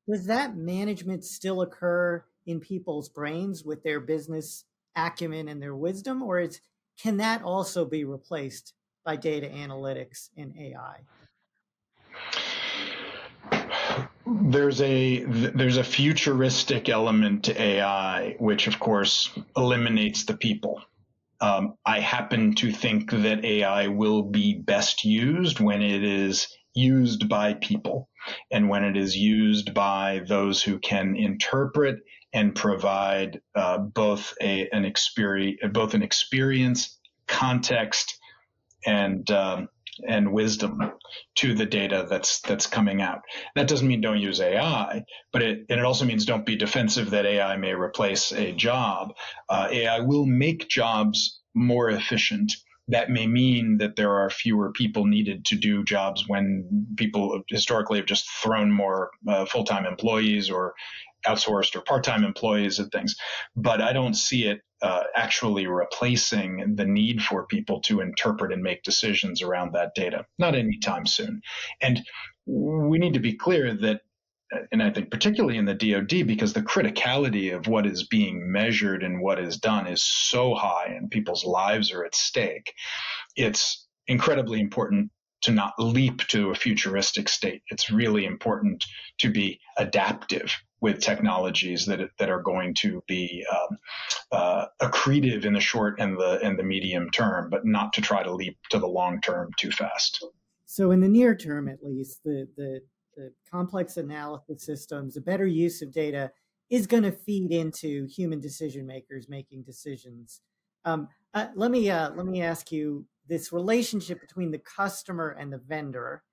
Does 0.07 0.27
that 0.27 0.55
management 0.55 1.23
still 1.23 1.61
occur 1.61 2.23
in 2.45 2.59
people's 2.59 3.09
brains 3.09 3.63
with 3.63 3.83
their 3.83 3.99
business 3.99 4.65
acumen 4.95 5.47
and 5.47 5.61
their 5.61 5.75
wisdom, 5.75 6.21
or 6.21 6.39
is, 6.39 6.61
can 7.01 7.17
that 7.17 7.41
also 7.41 7.85
be 7.85 8.03
replaced 8.03 8.73
by 9.03 9.15
data 9.15 9.47
analytics 9.47 10.29
and 10.37 10.55
AI? 10.57 11.01
there's 14.27 14.81
a 14.81 15.23
there's 15.23 15.77
a 15.77 15.83
futuristic 15.83 16.89
element 16.89 17.45
to 17.45 17.61
AI, 17.61 18.35
which 18.39 18.67
of 18.67 18.79
course 18.79 19.31
eliminates 19.55 20.25
the 20.25 20.35
people. 20.35 20.81
Um, 21.41 21.75
I 21.85 21.99
happen 21.99 22.55
to 22.55 22.71
think 22.71 23.11
that 23.11 23.43
AI 23.43 23.87
will 23.87 24.23
be 24.23 24.57
best 24.57 25.03
used 25.03 25.59
when 25.59 25.81
it 25.81 26.03
is 26.03 26.47
used 26.73 27.29
by 27.29 27.53
people 27.53 28.09
and 28.51 28.69
when 28.69 28.83
it 28.83 28.97
is 28.97 29.15
used 29.15 29.73
by 29.73 30.21
those 30.27 30.61
who 30.61 30.79
can 30.79 31.15
interpret 31.15 31.99
and 32.33 32.53
provide 32.53 33.41
uh, 33.55 33.77
both 33.77 34.33
a, 34.41 34.67
an 34.71 34.83
experience, 34.85 35.59
both 35.71 35.93
an 35.93 36.03
experience, 36.03 36.99
context, 37.27 38.19
and 38.85 39.29
um, 39.31 39.69
and 40.07 40.31
wisdom 40.31 40.79
to 41.35 41.53
the 41.53 41.65
data 41.65 42.05
that's 42.09 42.41
that's 42.41 42.67
coming 42.67 43.01
out. 43.01 43.21
That 43.55 43.67
doesn't 43.67 43.87
mean 43.87 44.01
don't 44.01 44.19
use 44.19 44.41
AI, 44.41 45.03
but 45.31 45.41
it 45.41 45.65
and 45.69 45.79
it 45.79 45.85
also 45.85 46.05
means 46.05 46.25
don't 46.25 46.45
be 46.45 46.55
defensive 46.55 47.11
that 47.11 47.25
AI 47.25 47.57
may 47.57 47.73
replace 47.73 48.31
a 48.31 48.51
job. 48.51 49.13
Uh, 49.49 49.67
AI 49.71 49.99
will 50.01 50.25
make 50.25 50.67
jobs 50.67 51.39
more 51.53 51.89
efficient. 51.89 52.53
That 52.87 53.09
may 53.09 53.25
mean 53.25 53.77
that 53.79 53.95
there 53.95 54.11
are 54.11 54.29
fewer 54.29 54.71
people 54.71 55.05
needed 55.05 55.45
to 55.45 55.55
do 55.55 55.83
jobs 55.83 56.27
when 56.27 56.87
people 56.97 57.41
historically 57.49 57.97
have 57.97 58.05
just 58.05 58.29
thrown 58.29 58.71
more 58.71 59.09
uh, 59.27 59.45
full 59.45 59.63
time 59.63 59.85
employees 59.85 60.49
or 60.51 60.75
outsourced 61.27 61.75
or 61.75 61.81
part-time 61.81 62.23
employees 62.23 62.79
and 62.79 62.91
things. 62.91 63.15
But 63.55 63.81
I 63.81 63.93
don't 63.93 64.15
see 64.15 64.45
it 64.45 64.61
uh, 64.81 65.03
actually 65.15 65.67
replacing 65.67 66.75
the 66.75 66.85
need 66.85 67.21
for 67.21 67.47
people 67.47 67.81
to 67.81 68.01
interpret 68.01 68.51
and 68.51 68.61
make 68.61 68.83
decisions 68.83 69.41
around 69.41 69.73
that 69.73 69.91
data. 69.95 70.25
Not 70.37 70.55
anytime 70.55 71.05
soon. 71.05 71.41
And 71.81 72.01
we 72.45 72.99
need 72.99 73.13
to 73.13 73.19
be 73.19 73.33
clear 73.33 73.73
that 73.73 74.01
and 74.71 74.81
I 74.81 74.91
think 74.91 75.11
particularly 75.11 75.57
in 75.57 75.65
the 75.65 75.73
DoD, 75.73 76.27
because 76.27 76.53
the 76.53 76.61
criticality 76.61 77.55
of 77.55 77.67
what 77.67 77.85
is 77.85 78.07
being 78.07 78.51
measured 78.51 79.03
and 79.03 79.21
what 79.21 79.39
is 79.39 79.57
done 79.57 79.87
is 79.87 80.03
so 80.03 80.53
high, 80.53 80.93
and 80.95 81.09
people's 81.09 81.45
lives 81.45 81.91
are 81.91 82.05
at 82.05 82.15
stake. 82.15 82.73
It's 83.35 83.87
incredibly 84.07 84.61
important 84.61 85.11
to 85.41 85.51
not 85.51 85.73
leap 85.79 86.19
to 86.27 86.51
a 86.51 86.55
futuristic 86.55 87.29
state. 87.29 87.61
It's 87.69 87.91
really 87.91 88.25
important 88.25 88.83
to 89.19 89.31
be 89.31 89.59
adaptive 89.77 90.53
with 90.81 90.99
technologies 90.99 91.85
that 91.85 91.99
that 92.19 92.29
are 92.29 92.41
going 92.41 92.73
to 92.75 93.01
be 93.07 93.45
um, 93.51 93.77
uh, 94.31 94.65
accretive 94.81 95.45
in 95.45 95.53
the 95.53 95.59
short 95.59 95.99
and 95.99 96.17
the 96.17 96.39
and 96.43 96.59
the 96.59 96.63
medium 96.63 97.09
term, 97.09 97.49
but 97.49 97.65
not 97.65 97.93
to 97.93 98.01
try 98.01 98.23
to 98.23 98.33
leap 98.33 98.57
to 98.69 98.79
the 98.79 98.87
long 98.87 99.21
term 99.21 99.49
too 99.57 99.71
fast. 99.71 100.23
So, 100.65 100.91
in 100.91 100.99
the 100.99 101.07
near 101.07 101.35
term, 101.35 101.67
at 101.69 101.83
least, 101.83 102.21
the 102.23 102.47
the, 102.57 102.81
the 103.15 103.31
complex 103.49 103.97
analysis 103.97 104.65
systems, 104.65 105.17
a 105.17 105.21
better 105.21 105.47
use 105.47 105.81
of 105.81 105.91
data 105.91 106.31
is 106.69 106.87
going 106.87 107.03
to 107.03 107.11
feed 107.11 107.51
into 107.51 108.07
human 108.07 108.39
decision 108.39 108.85
makers 108.85 109.29
making 109.29 109.63
decisions. 109.63 110.41
Um, 110.83 111.07
uh, 111.33 111.47
let 111.55 111.71
me 111.71 111.89
uh, 111.89 112.11
let 112.11 112.25
me 112.25 112.41
ask 112.41 112.71
you 112.71 113.05
this 113.27 113.51
relationship 113.51 114.21
between 114.21 114.51
the 114.51 114.59
customer 114.59 115.35
and 115.39 115.51
the 115.51 115.57
vendor, 115.57 116.23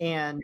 and 0.00 0.42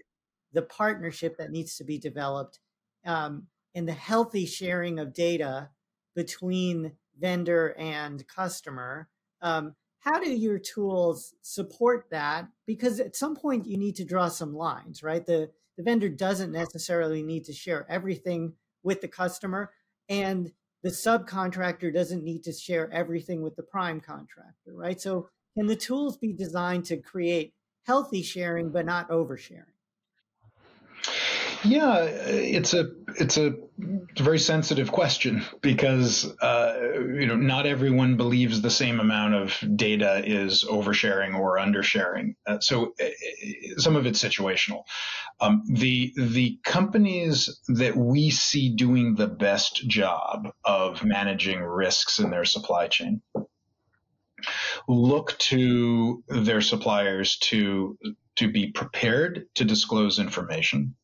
the 0.52 0.62
partnership 0.62 1.36
that 1.38 1.50
needs 1.50 1.76
to 1.76 1.84
be 1.84 1.98
developed. 1.98 2.60
Um, 3.04 3.48
and 3.74 3.88
the 3.88 3.92
healthy 3.92 4.46
sharing 4.46 4.98
of 4.98 5.12
data 5.12 5.70
between 6.14 6.92
vendor 7.18 7.74
and 7.78 8.26
customer. 8.28 9.08
Um, 9.42 9.74
how 9.98 10.20
do 10.20 10.30
your 10.30 10.58
tools 10.58 11.34
support 11.42 12.06
that? 12.10 12.46
Because 12.66 13.00
at 13.00 13.16
some 13.16 13.34
point 13.34 13.66
you 13.66 13.78
need 13.78 13.96
to 13.96 14.04
draw 14.04 14.28
some 14.28 14.54
lines, 14.54 15.02
right? 15.02 15.24
The 15.24 15.50
the 15.76 15.82
vendor 15.82 16.08
doesn't 16.08 16.52
necessarily 16.52 17.22
need 17.22 17.44
to 17.46 17.52
share 17.52 17.84
everything 17.90 18.52
with 18.84 19.00
the 19.00 19.08
customer, 19.08 19.72
and 20.08 20.52
the 20.84 20.90
subcontractor 20.90 21.92
doesn't 21.92 22.22
need 22.22 22.44
to 22.44 22.52
share 22.52 22.92
everything 22.92 23.42
with 23.42 23.56
the 23.56 23.62
prime 23.62 24.00
contractor, 24.00 24.72
right? 24.72 25.00
So 25.00 25.30
can 25.56 25.66
the 25.66 25.74
tools 25.74 26.16
be 26.16 26.32
designed 26.32 26.84
to 26.86 26.98
create 26.98 27.54
healthy 27.86 28.22
sharing 28.22 28.70
but 28.70 28.86
not 28.86 29.08
oversharing? 29.08 29.73
Yeah, 31.64 32.04
it's 32.04 32.74
a 32.74 32.90
it's 33.16 33.38
a 33.38 33.54
very 34.18 34.38
sensitive 34.38 34.92
question 34.92 35.44
because 35.62 36.30
uh, 36.40 36.74
you 37.18 37.26
know 37.26 37.36
not 37.36 37.66
everyone 37.66 38.16
believes 38.16 38.60
the 38.60 38.70
same 38.70 39.00
amount 39.00 39.34
of 39.34 39.58
data 39.74 40.22
is 40.24 40.64
oversharing 40.64 41.38
or 41.38 41.56
undersharing. 41.56 42.34
Uh, 42.46 42.60
so 42.60 42.94
uh, 43.00 43.06
some 43.78 43.96
of 43.96 44.04
it's 44.04 44.22
situational. 44.22 44.82
Um, 45.40 45.62
the 45.66 46.12
the 46.16 46.58
companies 46.64 47.60
that 47.68 47.96
we 47.96 48.30
see 48.30 48.74
doing 48.74 49.14
the 49.14 49.28
best 49.28 49.88
job 49.88 50.48
of 50.64 51.02
managing 51.02 51.60
risks 51.60 52.18
in 52.18 52.30
their 52.30 52.44
supply 52.44 52.88
chain 52.88 53.22
look 54.86 55.38
to 55.38 56.22
their 56.28 56.60
suppliers 56.60 57.38
to 57.38 57.96
to 58.36 58.50
be 58.50 58.70
prepared 58.70 59.46
to 59.54 59.64
disclose 59.64 60.18
information 60.18 60.94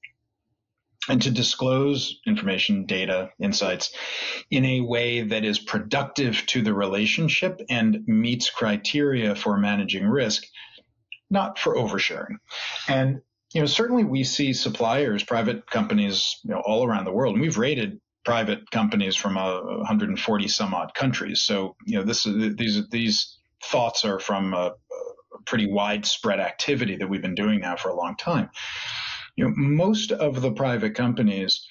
and 1.11 1.21
to 1.23 1.31
disclose 1.31 2.21
information, 2.25 2.87
data, 2.87 3.31
insights 3.41 3.93
in 4.49 4.65
a 4.65 4.81
way 4.81 5.23
that 5.23 5.45
is 5.45 5.59
productive 5.59 6.47
to 6.47 6.63
the 6.63 6.73
relationship 6.73 7.61
and 7.69 8.07
meets 8.07 8.49
criteria 8.49 9.35
for 9.35 9.59
managing 9.59 10.07
risk, 10.07 10.45
not 11.29 11.59
for 11.59 11.75
oversharing. 11.75 12.37
And 12.87 13.23
you 13.53 13.61
know, 13.61 13.67
certainly 13.67 14.05
we 14.05 14.23
see 14.23 14.53
suppliers, 14.53 15.25
private 15.25 15.69
companies, 15.69 16.37
you 16.45 16.55
know, 16.55 16.63
all 16.65 16.87
around 16.87 17.05
the 17.05 17.13
world, 17.13 17.35
and 17.35 17.43
we've 17.43 17.59
rated 17.59 18.01
private 18.25 18.71
companies 18.71 19.17
from 19.17 19.37
uh, 19.37 19.61
140 19.63 20.47
some 20.47 20.73
odd 20.73 20.95
countries. 20.95 21.43
So 21.43 21.75
you 21.85 21.99
know, 21.99 22.05
this 22.05 22.23
these 22.23 22.89
these 22.91 23.37
thoughts 23.65 24.05
are 24.05 24.21
from 24.21 24.55
a, 24.55 24.75
a 24.77 25.43
pretty 25.45 25.67
widespread 25.67 26.39
activity 26.39 26.95
that 26.97 27.09
we've 27.09 27.21
been 27.21 27.35
doing 27.35 27.59
now 27.59 27.75
for 27.75 27.89
a 27.89 27.97
long 27.97 28.15
time 28.17 28.49
you 29.37 29.45
know, 29.45 29.55
most 29.57 30.13
of 30.13 30.41
the 30.41 30.53
private 30.53 30.95
companies 30.95 31.67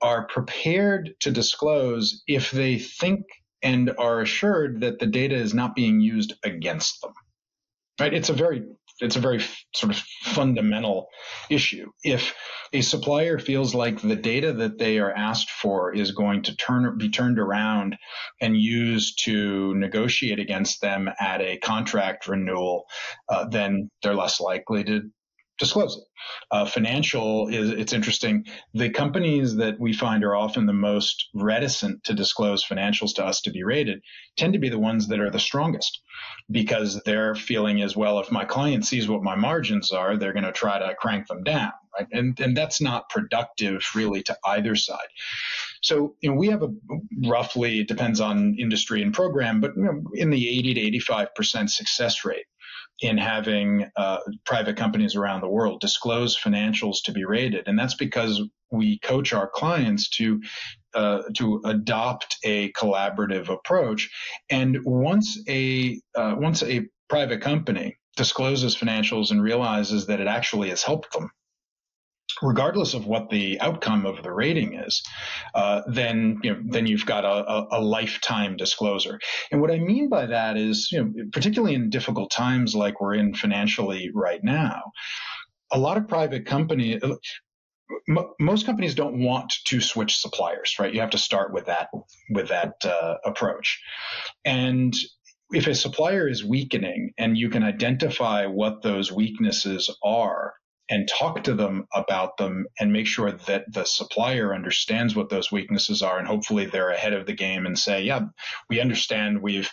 are 0.00 0.26
prepared 0.26 1.14
to 1.20 1.30
disclose 1.30 2.22
if 2.26 2.50
they 2.50 2.78
think 2.78 3.26
and 3.62 3.92
are 3.98 4.20
assured 4.20 4.80
that 4.80 4.98
the 4.98 5.06
data 5.06 5.34
is 5.34 5.52
not 5.52 5.74
being 5.74 6.00
used 6.00 6.34
against 6.44 7.02
them. 7.02 7.12
Right? 8.00 8.14
It's 8.14 8.30
a 8.30 8.34
very 8.34 8.64
it's 9.00 9.16
a 9.16 9.20
very 9.20 9.42
sort 9.74 9.92
of 9.92 9.98
fundamental 10.22 11.08
issue. 11.48 11.90
If 12.04 12.34
a 12.72 12.82
supplier 12.82 13.38
feels 13.38 13.74
like 13.74 14.00
the 14.00 14.16
data 14.16 14.52
that 14.52 14.78
they 14.78 14.98
are 14.98 15.12
asked 15.12 15.50
for 15.50 15.94
is 15.94 16.12
going 16.12 16.42
to 16.44 16.56
turn 16.56 16.96
be 16.98 17.08
turned 17.08 17.38
around 17.38 17.96
and 18.40 18.56
used 18.56 19.24
to 19.24 19.74
negotiate 19.74 20.38
against 20.38 20.80
them 20.80 21.10
at 21.18 21.40
a 21.40 21.58
contract 21.58 22.28
renewal, 22.28 22.84
uh, 23.28 23.46
then 23.48 23.90
they're 24.02 24.14
less 24.14 24.40
likely 24.40 24.84
to 24.84 25.10
disclose 25.60 25.96
it. 25.96 26.04
Uh, 26.50 26.64
financial 26.64 27.48
is 27.48 27.70
it's 27.70 27.92
interesting. 27.92 28.44
The 28.74 28.90
companies 28.90 29.54
that 29.56 29.78
we 29.78 29.92
find 29.92 30.24
are 30.24 30.34
often 30.34 30.66
the 30.66 30.72
most 30.72 31.28
reticent 31.34 32.02
to 32.04 32.14
disclose 32.14 32.64
financials 32.64 33.14
to 33.16 33.24
us 33.24 33.42
to 33.42 33.50
be 33.50 33.62
rated 33.62 34.00
tend 34.36 34.54
to 34.54 34.58
be 34.58 34.70
the 34.70 34.78
ones 34.78 35.06
that 35.08 35.20
are 35.20 35.30
the 35.30 35.38
strongest 35.38 36.00
because 36.50 37.00
their 37.04 37.34
feeling 37.34 37.78
is, 37.78 37.96
well, 37.96 38.18
if 38.18 38.32
my 38.32 38.44
client 38.44 38.84
sees 38.86 39.08
what 39.08 39.22
my 39.22 39.36
margins 39.36 39.92
are, 39.92 40.16
they're 40.16 40.32
going 40.32 40.44
to 40.44 40.52
try 40.52 40.78
to 40.78 40.94
crank 40.94 41.26
them 41.28 41.44
down, 41.44 41.72
right? 41.96 42.08
And 42.10 42.38
and 42.40 42.56
that's 42.56 42.80
not 42.80 43.08
productive 43.10 43.84
really 43.94 44.22
to 44.24 44.36
either 44.46 44.74
side. 44.74 45.08
So 45.82 46.16
you 46.20 46.30
know, 46.30 46.36
we 46.36 46.48
have 46.48 46.62
a 46.62 46.70
roughly 47.26 47.80
it 47.80 47.88
depends 47.88 48.20
on 48.20 48.56
industry 48.58 49.02
and 49.02 49.12
program, 49.12 49.60
but 49.60 49.76
you 49.76 49.84
know, 49.84 50.02
in 50.14 50.30
the 50.30 50.48
80 50.48 50.74
to 50.74 50.80
85 50.80 51.34
percent 51.34 51.70
success 51.70 52.24
rate 52.24 52.46
in 53.00 53.18
having 53.18 53.90
uh, 53.96 54.18
private 54.44 54.76
companies 54.76 55.16
around 55.16 55.40
the 55.40 55.48
world 55.48 55.80
disclose 55.80 56.38
financials 56.38 57.02
to 57.04 57.12
be 57.12 57.24
rated, 57.24 57.68
and 57.68 57.78
that's 57.78 57.94
because 57.94 58.42
we 58.70 58.98
coach 58.98 59.32
our 59.32 59.48
clients 59.48 60.08
to 60.10 60.40
uh, 60.94 61.22
to 61.36 61.60
adopt 61.64 62.36
a 62.44 62.72
collaborative 62.72 63.48
approach. 63.48 64.10
And 64.50 64.78
once 64.84 65.38
a 65.48 66.00
uh, 66.14 66.34
once 66.38 66.62
a 66.62 66.86
private 67.08 67.40
company 67.40 67.96
discloses 68.16 68.76
financials 68.76 69.30
and 69.30 69.42
realizes 69.42 70.06
that 70.06 70.20
it 70.20 70.26
actually 70.26 70.68
has 70.70 70.82
helped 70.82 71.12
them 71.12 71.30
regardless 72.42 72.94
of 72.94 73.06
what 73.06 73.30
the 73.30 73.60
outcome 73.60 74.06
of 74.06 74.22
the 74.22 74.32
rating 74.32 74.74
is, 74.74 75.02
uh, 75.54 75.82
then 75.86 76.38
you 76.42 76.52
know, 76.52 76.60
then 76.64 76.86
you've 76.86 77.06
got 77.06 77.24
a, 77.24 77.66
a, 77.76 77.80
lifetime 77.80 78.56
disclosure. 78.56 79.18
And 79.50 79.60
what 79.60 79.70
I 79.70 79.78
mean 79.78 80.08
by 80.08 80.26
that 80.26 80.56
is, 80.56 80.88
you 80.92 81.02
know, 81.02 81.12
particularly 81.32 81.74
in 81.74 81.90
difficult 81.90 82.30
times 82.30 82.74
like 82.74 83.00
we're 83.00 83.14
in 83.14 83.34
financially 83.34 84.10
right 84.14 84.42
now, 84.42 84.92
a 85.72 85.78
lot 85.78 85.96
of 85.96 86.08
private 86.08 86.46
company. 86.46 87.00
most 88.38 88.66
companies 88.66 88.94
don't 88.94 89.22
want 89.22 89.52
to 89.66 89.80
switch 89.80 90.16
suppliers, 90.16 90.76
right? 90.78 90.94
You 90.94 91.00
have 91.00 91.10
to 91.10 91.18
start 91.18 91.52
with 91.52 91.66
that 91.66 91.88
with 92.30 92.48
that 92.48 92.74
uh, 92.84 93.16
approach, 93.24 93.80
and 94.44 94.94
if 95.52 95.66
a 95.66 95.74
supplier 95.74 96.28
is 96.28 96.44
weakening 96.44 97.12
and 97.18 97.36
you 97.36 97.50
can 97.50 97.64
identify 97.64 98.46
what 98.46 98.82
those 98.82 99.10
weaknesses 99.10 99.90
are 100.04 100.54
and 100.90 101.08
talk 101.08 101.44
to 101.44 101.54
them 101.54 101.86
about 101.94 102.36
them 102.36 102.66
and 102.78 102.92
make 102.92 103.06
sure 103.06 103.32
that 103.32 103.64
the 103.72 103.84
supplier 103.84 104.54
understands 104.54 105.16
what 105.16 105.30
those 105.30 105.52
weaknesses 105.52 106.02
are 106.02 106.18
and 106.18 106.26
hopefully 106.26 106.66
they're 106.66 106.90
ahead 106.90 107.12
of 107.12 107.26
the 107.26 107.32
game 107.32 107.64
and 107.64 107.78
say 107.78 108.02
yeah 108.02 108.20
we 108.68 108.80
understand. 108.80 109.42
We've 109.42 109.70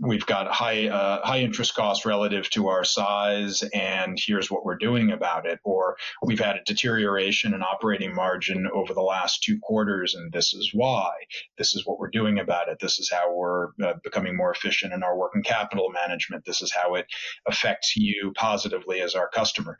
we've 0.00 0.26
got 0.26 0.50
high 0.50 0.88
uh, 0.88 1.24
high 1.24 1.40
interest 1.40 1.74
costs 1.74 2.06
relative 2.06 2.48
to 2.50 2.68
our 2.68 2.84
size, 2.84 3.62
and 3.74 4.18
here's 4.20 4.50
what 4.50 4.64
we're 4.64 4.76
doing 4.76 5.10
about 5.10 5.46
it. 5.46 5.58
Or 5.64 5.96
we've 6.22 6.40
had 6.40 6.56
a 6.56 6.64
deterioration 6.64 7.54
in 7.54 7.62
operating 7.62 8.14
margin 8.14 8.68
over 8.72 8.94
the 8.94 9.02
last 9.02 9.42
two 9.42 9.58
quarters, 9.62 10.14
and 10.14 10.32
this 10.32 10.54
is 10.54 10.70
why. 10.72 11.10
This 11.58 11.74
is 11.74 11.86
what 11.86 11.98
we're 11.98 12.10
doing 12.10 12.38
about 12.38 12.68
it. 12.68 12.78
This 12.80 12.98
is 12.98 13.10
how 13.10 13.34
we're 13.34 13.68
uh, 13.84 13.94
becoming 14.02 14.36
more 14.36 14.52
efficient 14.52 14.92
in 14.92 15.02
our 15.02 15.16
working 15.16 15.42
capital 15.42 15.90
management. 15.90 16.44
This 16.44 16.62
is 16.62 16.72
how 16.72 16.94
it 16.94 17.06
affects 17.46 17.96
you 17.96 18.32
positively 18.36 19.00
as 19.00 19.14
our 19.14 19.28
customer. 19.28 19.78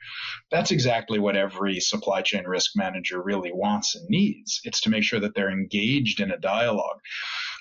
That's 0.51 0.71
exactly 0.71 1.19
what 1.19 1.37
every 1.37 1.81
supply 1.81 2.23
chain 2.23 2.45
risk 2.45 2.73
manager 2.77 3.23
really 3.23 3.53
wants 3.53 3.95
and 3.95 4.07
needs. 4.09 4.61
It's 4.65 4.81
to 4.83 4.91
make 4.91 5.05
sure 5.05 5.21
that 5.21 5.35
they're 5.35 5.51
engaged 5.51 6.21
in 6.21 6.31
a 6.31 6.39
dialogue. 6.39 6.99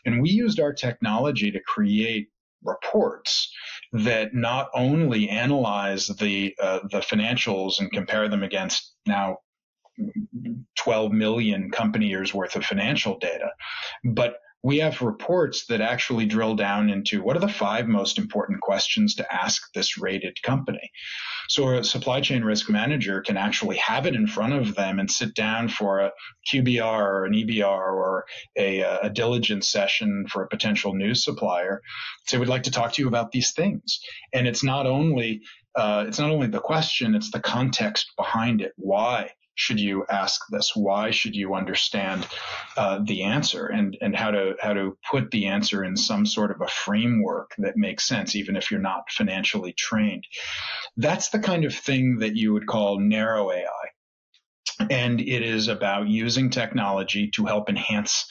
And 0.05 0.21
we 0.21 0.29
used 0.29 0.59
our 0.59 0.73
technology 0.73 1.51
to 1.51 1.61
create 1.65 2.27
reports 2.63 3.51
that 3.91 4.33
not 4.33 4.69
only 4.73 5.29
analyze 5.29 6.07
the 6.07 6.55
uh, 6.61 6.79
the 6.91 6.99
financials 6.99 7.79
and 7.79 7.91
compare 7.91 8.27
them 8.29 8.43
against 8.43 8.95
now 9.05 9.37
12 10.77 11.11
million 11.11 11.69
company 11.69 12.07
years 12.07 12.33
worth 12.33 12.55
of 12.55 12.65
financial 12.65 13.17
data, 13.19 13.49
but 14.03 14.37
we 14.63 14.77
have 14.77 15.01
reports 15.01 15.65
that 15.67 15.81
actually 15.81 16.25
drill 16.25 16.55
down 16.55 16.89
into 16.89 17.21
what 17.21 17.35
are 17.35 17.41
the 17.41 17.49
five 17.49 17.85
most 17.85 18.17
important 18.17 18.61
questions 18.61 19.15
to 19.15 19.33
ask 19.33 19.61
this 19.73 19.97
rated 19.97 20.41
company. 20.41 20.91
So 21.49 21.75
a 21.75 21.83
supply 21.83 22.21
chain 22.21 22.43
risk 22.43 22.69
manager 22.69 23.21
can 23.21 23.35
actually 23.35 23.75
have 23.77 24.05
it 24.05 24.15
in 24.15 24.25
front 24.25 24.53
of 24.53 24.75
them 24.75 24.99
and 24.99 25.11
sit 25.11 25.35
down 25.35 25.67
for 25.67 25.99
a 25.99 26.11
QBR 26.51 26.99
or 26.99 27.25
an 27.25 27.33
EBR 27.33 27.65
or 27.65 28.25
a, 28.57 28.79
a 28.79 29.09
diligence 29.09 29.67
session 29.69 30.25
for 30.29 30.43
a 30.43 30.47
potential 30.47 30.95
new 30.95 31.13
supplier. 31.13 31.81
Say, 32.27 32.37
we'd 32.37 32.47
like 32.47 32.63
to 32.63 32.71
talk 32.71 32.93
to 32.93 33.01
you 33.01 33.09
about 33.09 33.31
these 33.31 33.51
things. 33.51 33.99
And 34.33 34.47
it's 34.47 34.63
not 34.63 34.87
only 34.87 35.41
uh, 35.75 36.05
it's 36.07 36.19
not 36.19 36.29
only 36.29 36.47
the 36.47 36.59
question, 36.59 37.15
it's 37.15 37.31
the 37.31 37.39
context 37.39 38.11
behind 38.15 38.61
it. 38.61 38.73
Why? 38.77 39.31
Should 39.55 39.79
you 39.79 40.05
ask 40.09 40.41
this? 40.49 40.71
Why 40.75 41.11
should 41.11 41.35
you 41.35 41.53
understand 41.53 42.27
uh, 42.75 42.99
the 43.03 43.23
answer 43.23 43.67
and, 43.67 43.97
and 44.01 44.15
how 44.15 44.31
to 44.31 44.53
how 44.61 44.73
to 44.73 44.97
put 45.09 45.31
the 45.31 45.47
answer 45.47 45.83
in 45.83 45.95
some 45.95 46.25
sort 46.25 46.51
of 46.51 46.61
a 46.61 46.67
framework 46.67 47.51
that 47.59 47.77
makes 47.77 48.07
sense, 48.07 48.35
even 48.35 48.55
if 48.55 48.71
you're 48.71 48.79
not 48.79 49.11
financially 49.11 49.73
trained? 49.73 50.25
That's 50.97 51.29
the 51.29 51.39
kind 51.39 51.65
of 51.65 51.75
thing 51.75 52.17
that 52.19 52.35
you 52.35 52.53
would 52.53 52.67
call 52.67 52.99
narrow 52.99 53.51
AI. 53.51 53.67
And 54.89 55.19
it 55.19 55.43
is 55.43 55.67
about 55.67 56.07
using 56.07 56.49
technology 56.49 57.29
to 57.35 57.45
help 57.45 57.69
enhance 57.69 58.25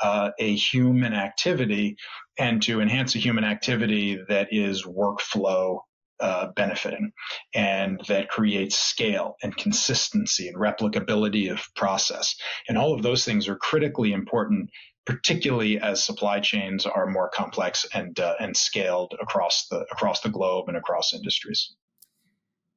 uh, 0.00 0.30
a 0.38 0.54
human 0.54 1.12
activity 1.12 1.96
and 2.38 2.62
to 2.62 2.80
enhance 2.80 3.16
a 3.16 3.18
human 3.18 3.44
activity 3.44 4.18
that 4.28 4.48
is 4.52 4.86
workflow 4.86 5.80
uh, 6.20 6.48
benefiting 6.56 7.12
and 7.54 8.00
that 8.08 8.28
creates 8.28 8.76
scale 8.76 9.36
and 9.42 9.56
consistency 9.56 10.48
and 10.48 10.56
replicability 10.56 11.50
of 11.50 11.60
process. 11.74 12.34
And 12.68 12.76
all 12.76 12.94
of 12.94 13.02
those 13.02 13.24
things 13.24 13.48
are 13.48 13.56
critically 13.56 14.12
important, 14.12 14.70
particularly 15.06 15.78
as 15.78 16.04
supply 16.04 16.40
chains 16.40 16.86
are 16.86 17.06
more 17.06 17.30
complex 17.30 17.86
and 17.94 18.18
uh, 18.18 18.34
and 18.40 18.56
scaled 18.56 19.14
across 19.20 19.68
the 19.68 19.86
across 19.90 20.20
the 20.20 20.28
globe 20.28 20.68
and 20.68 20.76
across 20.76 21.14
industries. 21.14 21.74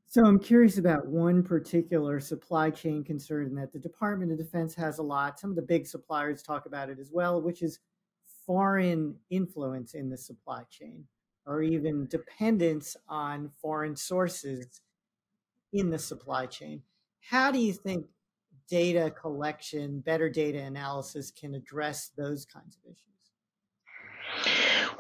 So 0.08 0.26
I'm 0.26 0.40
curious 0.40 0.78
about 0.78 1.08
one 1.08 1.42
particular 1.42 2.20
supply 2.20 2.70
chain 2.70 3.02
concern 3.02 3.56
that 3.56 3.72
the 3.72 3.80
Department 3.80 4.32
of 4.34 4.38
Defense 4.38 4.76
has 4.76 4.98
a 4.98 5.04
lot. 5.04 5.40
Some 5.40 5.52
of 5.52 5.56
the 5.56 5.62
big 5.62 5.88
suppliers 5.88 6.44
talk 6.44 6.66
about 6.66 6.90
it 6.90 7.00
as 7.00 7.12
well, 7.14 7.42
which 7.42 7.62
is 7.62 7.80
foreign 8.46 9.16
influence 9.30 9.94
in 9.94 10.10
the 10.10 10.18
supply 10.18 10.64
chain 10.70 11.06
or 11.46 11.62
even 11.62 12.08
dependence 12.08 12.96
on 13.08 13.50
foreign 13.62 13.96
sources 13.96 14.82
in 15.74 15.90
the 15.90 16.00
supply 16.00 16.46
chain. 16.46 16.82
How 17.22 17.52
do 17.52 17.60
you 17.60 17.74
think 17.74 18.06
data 18.70 19.12
collection, 19.12 20.00
better 20.00 20.30
data 20.30 20.60
analysis 20.60 21.32
can 21.32 21.54
address 21.56 22.12
those 22.18 22.46
kinds 22.46 22.78
of 22.78 22.92
issues? 22.92 22.98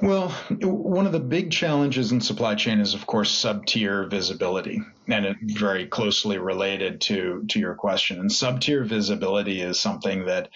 Well, 0.01 0.29
one 0.61 1.05
of 1.05 1.11
the 1.11 1.19
big 1.19 1.51
challenges 1.51 2.11
in 2.11 2.21
supply 2.21 2.55
chain 2.55 2.79
is, 2.79 2.95
of 2.95 3.05
course, 3.05 3.29
sub-tier 3.29 4.07
visibility, 4.07 4.81
and 5.07 5.25
it 5.25 5.37
very 5.41 5.85
closely 5.85 6.39
related 6.39 7.01
to 7.01 7.45
to 7.49 7.59
your 7.59 7.75
question. 7.75 8.19
And 8.19 8.31
sub-tier 8.31 8.83
visibility 8.83 9.61
is 9.61 9.79
something 9.79 10.25
that 10.25 10.49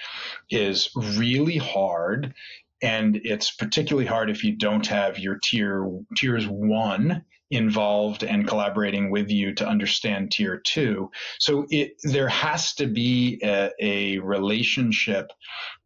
is 0.50 0.90
really 0.96 1.58
hard 1.58 2.34
and 2.82 3.20
it's 3.24 3.52
particularly 3.52 4.08
hard 4.08 4.30
if 4.30 4.44
you 4.44 4.56
don't 4.56 4.88
have 4.88 5.20
your 5.20 5.40
tier 5.42 5.90
tiers 6.16 6.46
one 6.46 7.24
involved 7.52 8.24
and 8.24 8.48
collaborating 8.48 9.12
with 9.12 9.30
you 9.30 9.54
to 9.54 9.68
understand 9.68 10.32
tier 10.32 10.58
two. 10.58 11.12
So 11.40 11.68
it 11.70 11.94
there 12.04 12.28
has 12.28 12.74
to 12.76 12.88
be 12.88 13.40
a, 13.44 13.72
a 13.80 14.18
relationship 14.20 15.32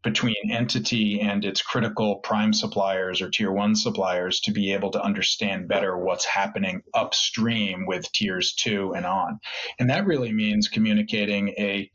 between 0.02 0.36
entity 0.50 1.20
and 1.20 1.44
its 1.44 1.62
critical 1.62 2.18
prime 2.18 2.54
suppliers 2.54 3.22
or 3.22 3.30
tier 3.30 3.52
one 3.52 3.76
suppliers 3.76 4.40
to 4.42 4.52
be 4.52 4.72
able 4.74 4.92
to 4.92 5.04
understand 5.04 5.68
better 5.68 5.98
what's 5.98 6.26
happening 6.26 6.82
upstream 6.94 7.86
with 7.86 8.10
tiers 8.14 8.54
two 8.54 8.94
and 8.94 9.06
on. 9.06 9.40
And 9.80 9.90
that 9.90 10.06
really 10.06 10.32
means 10.32 10.70
communicating 10.70 11.50
a 11.50 11.92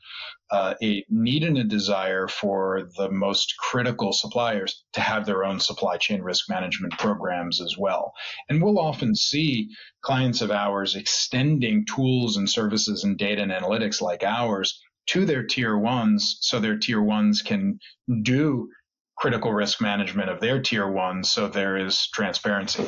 uh, 0.54 0.74
a 0.80 1.04
need 1.10 1.42
and 1.42 1.58
a 1.58 1.64
desire 1.64 2.28
for 2.28 2.88
the 2.96 3.10
most 3.10 3.56
critical 3.58 4.12
suppliers 4.12 4.84
to 4.92 5.00
have 5.00 5.26
their 5.26 5.44
own 5.44 5.58
supply 5.58 5.96
chain 5.96 6.22
risk 6.22 6.48
management 6.48 6.96
programs 6.96 7.60
as 7.60 7.76
well. 7.76 8.12
And 8.48 8.62
we'll 8.62 8.78
often 8.78 9.16
see 9.16 9.68
clients 10.02 10.42
of 10.42 10.52
ours 10.52 10.94
extending 10.94 11.84
tools 11.84 12.36
and 12.36 12.48
services 12.48 13.02
and 13.02 13.18
data 13.18 13.42
and 13.42 13.50
analytics 13.50 14.00
like 14.00 14.22
ours 14.22 14.80
to 15.06 15.24
their 15.24 15.42
tier 15.42 15.76
ones 15.76 16.38
so 16.40 16.60
their 16.60 16.78
tier 16.78 17.02
ones 17.02 17.42
can 17.42 17.80
do 18.22 18.68
critical 19.16 19.52
risk 19.52 19.80
management 19.80 20.28
of 20.28 20.40
their 20.40 20.60
tier 20.60 20.90
one, 20.90 21.24
so 21.24 21.48
there 21.48 21.76
is 21.76 22.08
transparency 22.08 22.84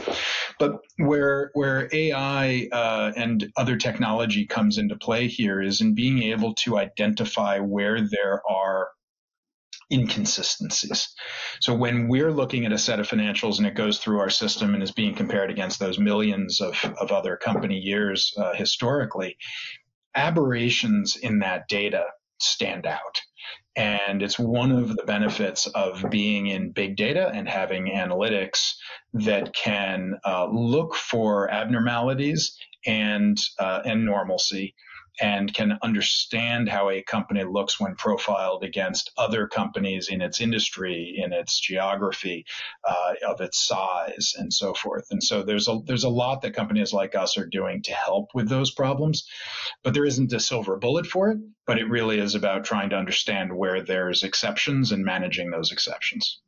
but 0.58 0.78
where 0.98 1.50
where 1.54 1.88
ai 1.92 2.68
uh, 2.72 3.12
and 3.16 3.50
other 3.56 3.76
technology 3.76 4.46
comes 4.46 4.78
into 4.78 4.96
play 4.96 5.28
here 5.28 5.60
is 5.60 5.80
in 5.80 5.94
being 5.94 6.22
able 6.22 6.54
to 6.54 6.78
identify 6.78 7.58
where 7.58 8.00
there 8.00 8.40
are 8.48 8.88
inconsistencies. 9.92 11.14
So 11.60 11.72
when 11.72 12.08
we're 12.08 12.32
looking 12.32 12.66
at 12.66 12.72
a 12.72 12.78
set 12.78 12.98
of 12.98 13.08
financials 13.08 13.58
and 13.58 13.66
it 13.68 13.76
goes 13.76 13.98
through 13.98 14.18
our 14.18 14.30
system 14.30 14.74
and 14.74 14.82
is 14.82 14.90
being 14.90 15.14
compared 15.14 15.48
against 15.48 15.78
those 15.78 15.96
millions 15.96 16.60
of, 16.60 16.74
of 17.00 17.12
other 17.12 17.36
company 17.36 17.78
years 17.78 18.34
uh, 18.36 18.52
historically, 18.54 19.36
aberrations 20.16 21.14
in 21.14 21.38
that 21.38 21.68
data 21.68 22.04
stand 22.40 22.84
out. 22.84 23.20
And 23.76 24.22
it's 24.22 24.38
one 24.38 24.72
of 24.72 24.96
the 24.96 25.04
benefits 25.04 25.66
of 25.66 26.02
being 26.10 26.46
in 26.46 26.70
big 26.70 26.96
data 26.96 27.30
and 27.34 27.46
having 27.46 27.86
analytics 27.86 28.72
that 29.12 29.54
can 29.54 30.14
uh, 30.24 30.46
look 30.50 30.94
for 30.94 31.50
abnormalities 31.50 32.56
and 32.86 33.38
uh, 33.58 33.82
and 33.84 34.06
normalcy 34.06 34.74
and 35.20 35.52
can 35.52 35.78
understand 35.82 36.68
how 36.68 36.90
a 36.90 37.02
company 37.02 37.44
looks 37.44 37.80
when 37.80 37.94
profiled 37.94 38.62
against 38.64 39.10
other 39.16 39.46
companies 39.46 40.08
in 40.08 40.20
its 40.20 40.40
industry, 40.40 41.14
in 41.16 41.32
its 41.32 41.58
geography, 41.58 42.44
uh, 42.86 43.14
of 43.26 43.40
its 43.40 43.58
size, 43.66 44.34
and 44.36 44.52
so 44.52 44.74
forth. 44.74 45.06
And 45.10 45.22
so 45.22 45.42
there's 45.42 45.68
a 45.68 45.78
there's 45.86 46.04
a 46.04 46.08
lot 46.08 46.42
that 46.42 46.54
companies 46.54 46.92
like 46.92 47.14
us 47.14 47.38
are 47.38 47.46
doing 47.46 47.82
to 47.82 47.92
help 47.92 48.30
with 48.34 48.48
those 48.48 48.70
problems, 48.70 49.28
but 49.82 49.94
there 49.94 50.04
isn't 50.04 50.32
a 50.32 50.40
silver 50.40 50.76
bullet 50.76 51.06
for 51.06 51.30
it. 51.30 51.38
But 51.66 51.78
it 51.78 51.88
really 51.88 52.18
is 52.18 52.34
about 52.34 52.64
trying 52.64 52.90
to 52.90 52.96
understand 52.96 53.56
where 53.56 53.82
there's 53.82 54.22
exceptions 54.22 54.92
and 54.92 55.04
managing 55.04 55.50
those 55.50 55.72
exceptions. 55.72 56.40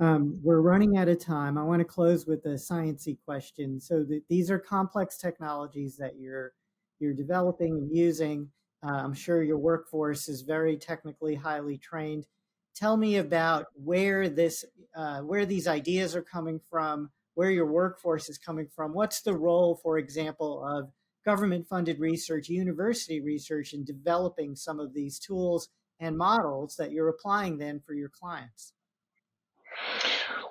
Um, 0.00 0.40
we're 0.42 0.62
running 0.62 0.96
out 0.96 1.08
of 1.08 1.18
time. 1.18 1.58
I 1.58 1.62
want 1.62 1.80
to 1.80 1.84
close 1.84 2.26
with 2.26 2.46
a 2.46 2.54
sciencey 2.54 3.18
question. 3.26 3.78
So 3.80 4.06
these 4.30 4.50
are 4.50 4.58
complex 4.58 5.18
technologies 5.18 5.98
that 5.98 6.18
you're 6.18 6.52
you're 7.00 7.14
developing 7.14 7.72
and 7.72 7.96
using. 7.96 8.50
Uh, 8.82 8.92
I'm 8.92 9.14
sure 9.14 9.42
your 9.42 9.58
workforce 9.58 10.28
is 10.28 10.42
very 10.42 10.76
technically 10.76 11.34
highly 11.34 11.78
trained. 11.78 12.26
Tell 12.74 12.96
me 12.96 13.16
about 13.16 13.66
where 13.74 14.28
this, 14.28 14.64
uh, 14.94 15.20
where 15.20 15.44
these 15.44 15.66
ideas 15.66 16.14
are 16.14 16.22
coming 16.22 16.60
from, 16.70 17.10
where 17.34 17.50
your 17.50 17.66
workforce 17.66 18.28
is 18.28 18.38
coming 18.38 18.68
from. 18.74 18.94
What's 18.94 19.22
the 19.22 19.36
role, 19.36 19.80
for 19.82 19.98
example, 19.98 20.64
of 20.64 20.90
government-funded 21.24 21.98
research, 21.98 22.48
university 22.48 23.20
research, 23.20 23.74
in 23.74 23.84
developing 23.84 24.56
some 24.56 24.80
of 24.80 24.94
these 24.94 25.18
tools 25.18 25.68
and 25.98 26.16
models 26.16 26.76
that 26.76 26.92
you're 26.92 27.08
applying 27.08 27.58
then 27.58 27.80
for 27.84 27.92
your 27.92 28.08
clients? 28.08 28.72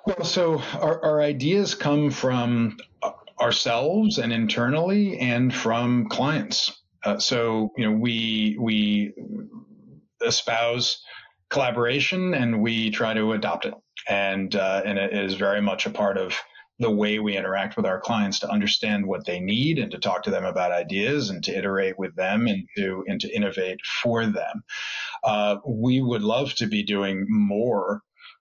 Well, 0.06 0.24
so 0.24 0.62
our, 0.80 1.02
our 1.04 1.20
ideas 1.20 1.74
come 1.74 2.10
from 2.10 2.78
ourselves 3.40 4.18
and 4.18 4.32
internally 4.32 5.18
and 5.18 5.54
from 5.54 6.08
clients. 6.08 6.82
Uh, 7.04 7.18
so, 7.18 7.70
you 7.76 7.84
know, 7.84 7.96
we, 7.96 8.56
we 8.60 9.14
espouse 10.24 11.02
collaboration 11.48 12.34
and 12.34 12.62
we 12.62 12.90
try 12.90 13.14
to 13.14 13.32
adopt 13.32 13.64
it. 13.64 13.74
And, 14.08 14.54
uh, 14.54 14.82
and 14.84 14.98
it 14.98 15.12
is 15.12 15.34
very 15.34 15.62
much 15.62 15.86
a 15.86 15.90
part 15.90 16.18
of 16.18 16.34
the 16.80 16.90
way 16.90 17.18
we 17.18 17.36
interact 17.36 17.76
with 17.76 17.84
our 17.84 18.00
clients 18.00 18.40
to 18.40 18.50
understand 18.50 19.06
what 19.06 19.26
they 19.26 19.38
need 19.38 19.78
and 19.78 19.90
to 19.92 19.98
talk 19.98 20.22
to 20.22 20.30
them 20.30 20.44
about 20.44 20.72
ideas 20.72 21.28
and 21.28 21.44
to 21.44 21.56
iterate 21.56 21.98
with 21.98 22.16
them 22.16 22.46
and 22.46 22.66
to 22.76 23.04
and 23.06 23.20
to 23.20 23.28
innovate 23.36 23.78
for 24.02 24.24
them. 24.24 24.64
Uh, 25.22 25.56
we 25.66 26.00
would 26.00 26.22
love 26.22 26.54
to 26.54 26.66
be 26.66 26.82
doing 26.82 27.26
more 27.28 28.00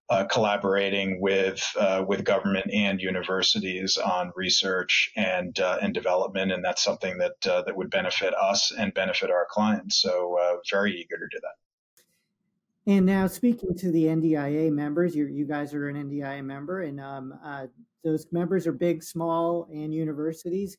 uh, 0.10 0.26
collaborating 0.26 1.22
with 1.22 1.64
uh, 1.80 2.04
with 2.08 2.24
government 2.24 2.66
and 2.74 3.00
universities 3.00 3.98
on 3.98 4.32
research 4.36 5.12
and 5.16 5.60
uh, 5.60 5.78
and 5.82 5.94
development, 5.94 6.52
and 6.52 6.66
that's 6.66 6.84
something 6.84 7.18
that 7.20 7.48
uh, 7.48 7.62
that 7.62 7.76
would 7.76 7.92
benefit 7.92 8.34
us 8.34 8.72
and 8.72 8.94
benefit 8.94 9.30
our 9.30 9.46
clients. 9.50 10.02
So 10.02 10.38
uh, 10.42 10.58
very 10.70 10.94
eager 10.94 11.18
to 11.18 11.28
do 11.32 11.40
that. 11.42 12.92
And 12.92 13.06
now, 13.06 13.28
speaking 13.28 13.76
to 13.78 13.92
the 13.92 14.06
NDIA 14.06 14.72
members, 14.72 15.16
you 15.16 15.28
you 15.28 15.46
guys 15.46 15.76
are 15.76 15.90
an 15.90 16.10
NDIA 16.10 16.44
member, 16.44 16.82
and 16.82 17.00
um, 17.00 17.34
uh, 17.44 17.68
those 18.04 18.26
members 18.32 18.66
are 18.66 18.74
big, 18.74 19.04
small, 19.04 19.68
and 19.72 19.94
universities. 19.94 20.76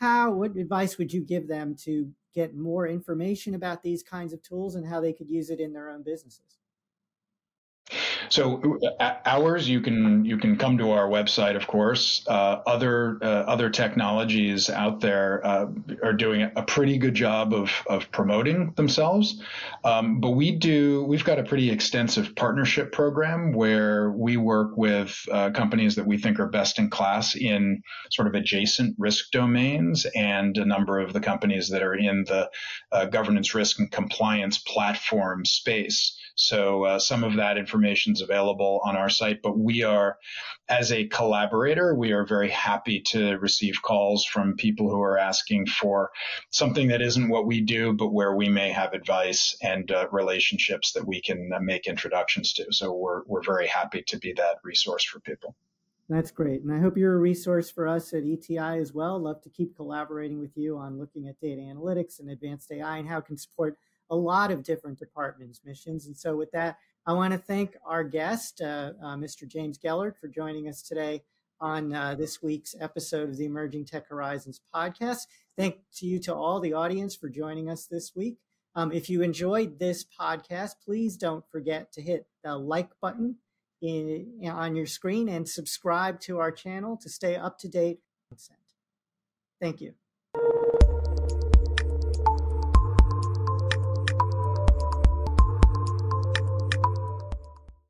How? 0.00 0.32
What 0.32 0.56
advice 0.56 0.98
would 0.98 1.12
you 1.12 1.20
give 1.20 1.46
them 1.46 1.76
to 1.84 2.10
get 2.34 2.56
more 2.56 2.88
information 2.88 3.54
about 3.54 3.82
these 3.84 4.02
kinds 4.02 4.32
of 4.32 4.42
tools 4.42 4.74
and 4.74 4.84
how 4.84 5.00
they 5.00 5.12
could 5.12 5.30
use 5.30 5.50
it 5.50 5.60
in 5.60 5.72
their 5.72 5.90
own 5.90 6.02
businesses? 6.02 6.58
So 8.32 8.78
uh, 8.98 9.16
ours, 9.26 9.68
you 9.68 9.82
can 9.82 10.24
you 10.24 10.38
can 10.38 10.56
come 10.56 10.78
to 10.78 10.92
our 10.92 11.06
website, 11.06 11.54
of 11.54 11.66
course. 11.66 12.24
Uh, 12.26 12.62
other 12.66 13.18
uh, 13.20 13.26
other 13.26 13.68
technologies 13.68 14.70
out 14.70 15.00
there 15.00 15.46
uh, 15.46 15.66
are 16.02 16.14
doing 16.14 16.50
a 16.56 16.62
pretty 16.62 16.96
good 16.96 17.12
job 17.12 17.52
of 17.52 17.70
of 17.88 18.10
promoting 18.10 18.72
themselves, 18.74 19.42
um, 19.84 20.18
but 20.18 20.30
we 20.30 20.50
do 20.50 21.04
we've 21.04 21.24
got 21.24 21.38
a 21.38 21.42
pretty 21.42 21.70
extensive 21.70 22.34
partnership 22.34 22.90
program 22.90 23.52
where 23.52 24.10
we 24.12 24.38
work 24.38 24.78
with 24.78 25.14
uh, 25.30 25.50
companies 25.50 25.96
that 25.96 26.06
we 26.06 26.16
think 26.16 26.40
are 26.40 26.48
best 26.48 26.78
in 26.78 26.88
class 26.88 27.36
in 27.36 27.82
sort 28.10 28.28
of 28.28 28.34
adjacent 28.34 28.96
risk 28.98 29.30
domains, 29.30 30.06
and 30.14 30.56
a 30.56 30.64
number 30.64 31.00
of 31.00 31.12
the 31.12 31.20
companies 31.20 31.68
that 31.68 31.82
are 31.82 31.94
in 31.94 32.24
the 32.24 32.48
uh, 32.92 33.04
governance, 33.04 33.54
risk, 33.54 33.78
and 33.78 33.90
compliance 33.90 34.56
platform 34.56 35.44
space. 35.44 36.16
So 36.34 36.84
uh, 36.84 36.98
some 36.98 37.24
of 37.24 37.36
that 37.36 37.58
information 37.58 38.12
is 38.12 38.22
available 38.22 38.80
on 38.84 38.96
our 38.96 39.10
site, 39.10 39.42
but 39.42 39.58
we 39.58 39.82
are, 39.82 40.18
as 40.68 40.92
a 40.92 41.06
collaborator, 41.06 41.94
we 41.94 42.12
are 42.12 42.24
very 42.24 42.50
happy 42.50 43.00
to 43.08 43.34
receive 43.38 43.82
calls 43.82 44.24
from 44.24 44.56
people 44.56 44.88
who 44.88 45.00
are 45.02 45.18
asking 45.18 45.66
for 45.66 46.10
something 46.50 46.88
that 46.88 47.02
isn't 47.02 47.28
what 47.28 47.46
we 47.46 47.60
do, 47.60 47.92
but 47.92 48.12
where 48.12 48.34
we 48.34 48.48
may 48.48 48.70
have 48.70 48.94
advice 48.94 49.56
and 49.62 49.90
uh, 49.90 50.08
relationships 50.10 50.92
that 50.92 51.06
we 51.06 51.20
can 51.20 51.50
uh, 51.54 51.60
make 51.60 51.86
introductions 51.86 52.52
to. 52.54 52.66
So 52.70 52.92
we're, 52.92 53.22
we're 53.26 53.42
very 53.42 53.66
happy 53.66 54.02
to 54.08 54.18
be 54.18 54.32
that 54.34 54.56
resource 54.64 55.04
for 55.04 55.20
people. 55.20 55.54
That's 56.08 56.30
great. 56.30 56.62
And 56.62 56.72
I 56.72 56.78
hope 56.78 56.96
you're 56.96 57.14
a 57.14 57.18
resource 57.18 57.70
for 57.70 57.86
us 57.88 58.12
at 58.12 58.24
ETI 58.24 58.78
as 58.80 58.92
well. 58.92 59.18
Love 59.18 59.40
to 59.42 59.48
keep 59.48 59.76
collaborating 59.76 60.40
with 60.40 60.56
you 60.56 60.76
on 60.76 60.98
looking 60.98 61.28
at 61.28 61.40
data 61.40 61.62
analytics 61.62 62.20
and 62.20 62.30
advanced 62.30 62.70
AI 62.70 62.98
and 62.98 63.08
how 63.08 63.18
it 63.18 63.26
can 63.26 63.38
support 63.38 63.78
a 64.12 64.16
lot 64.16 64.52
of 64.52 64.62
different 64.62 64.98
departments' 64.98 65.62
missions. 65.64 66.06
And 66.06 66.16
so, 66.16 66.36
with 66.36 66.52
that, 66.52 66.76
I 67.06 67.14
want 67.14 67.32
to 67.32 67.38
thank 67.38 67.76
our 67.84 68.04
guest, 68.04 68.60
uh, 68.60 68.92
uh, 69.02 69.16
Mr. 69.16 69.48
James 69.48 69.78
Gellert, 69.78 70.16
for 70.20 70.28
joining 70.28 70.68
us 70.68 70.82
today 70.82 71.22
on 71.60 71.92
uh, 71.94 72.14
this 72.14 72.42
week's 72.42 72.74
episode 72.78 73.30
of 73.30 73.36
the 73.38 73.46
Emerging 73.46 73.86
Tech 73.86 74.06
Horizons 74.08 74.60
podcast. 74.72 75.26
Thank 75.56 75.76
you 76.00 76.18
to 76.20 76.34
all 76.34 76.60
the 76.60 76.74
audience 76.74 77.16
for 77.16 77.28
joining 77.28 77.70
us 77.70 77.86
this 77.86 78.12
week. 78.14 78.36
Um, 78.74 78.92
if 78.92 79.08
you 79.08 79.22
enjoyed 79.22 79.78
this 79.78 80.04
podcast, 80.04 80.74
please 80.84 81.16
don't 81.16 81.44
forget 81.50 81.90
to 81.92 82.02
hit 82.02 82.26
the 82.44 82.56
like 82.56 82.90
button 83.00 83.36
in, 83.80 84.38
on 84.46 84.76
your 84.76 84.86
screen 84.86 85.28
and 85.28 85.48
subscribe 85.48 86.20
to 86.20 86.38
our 86.38 86.52
channel 86.52 86.96
to 86.98 87.08
stay 87.08 87.36
up 87.36 87.58
to 87.60 87.68
date. 87.68 88.00
Thank 89.60 89.80
you. 89.80 89.94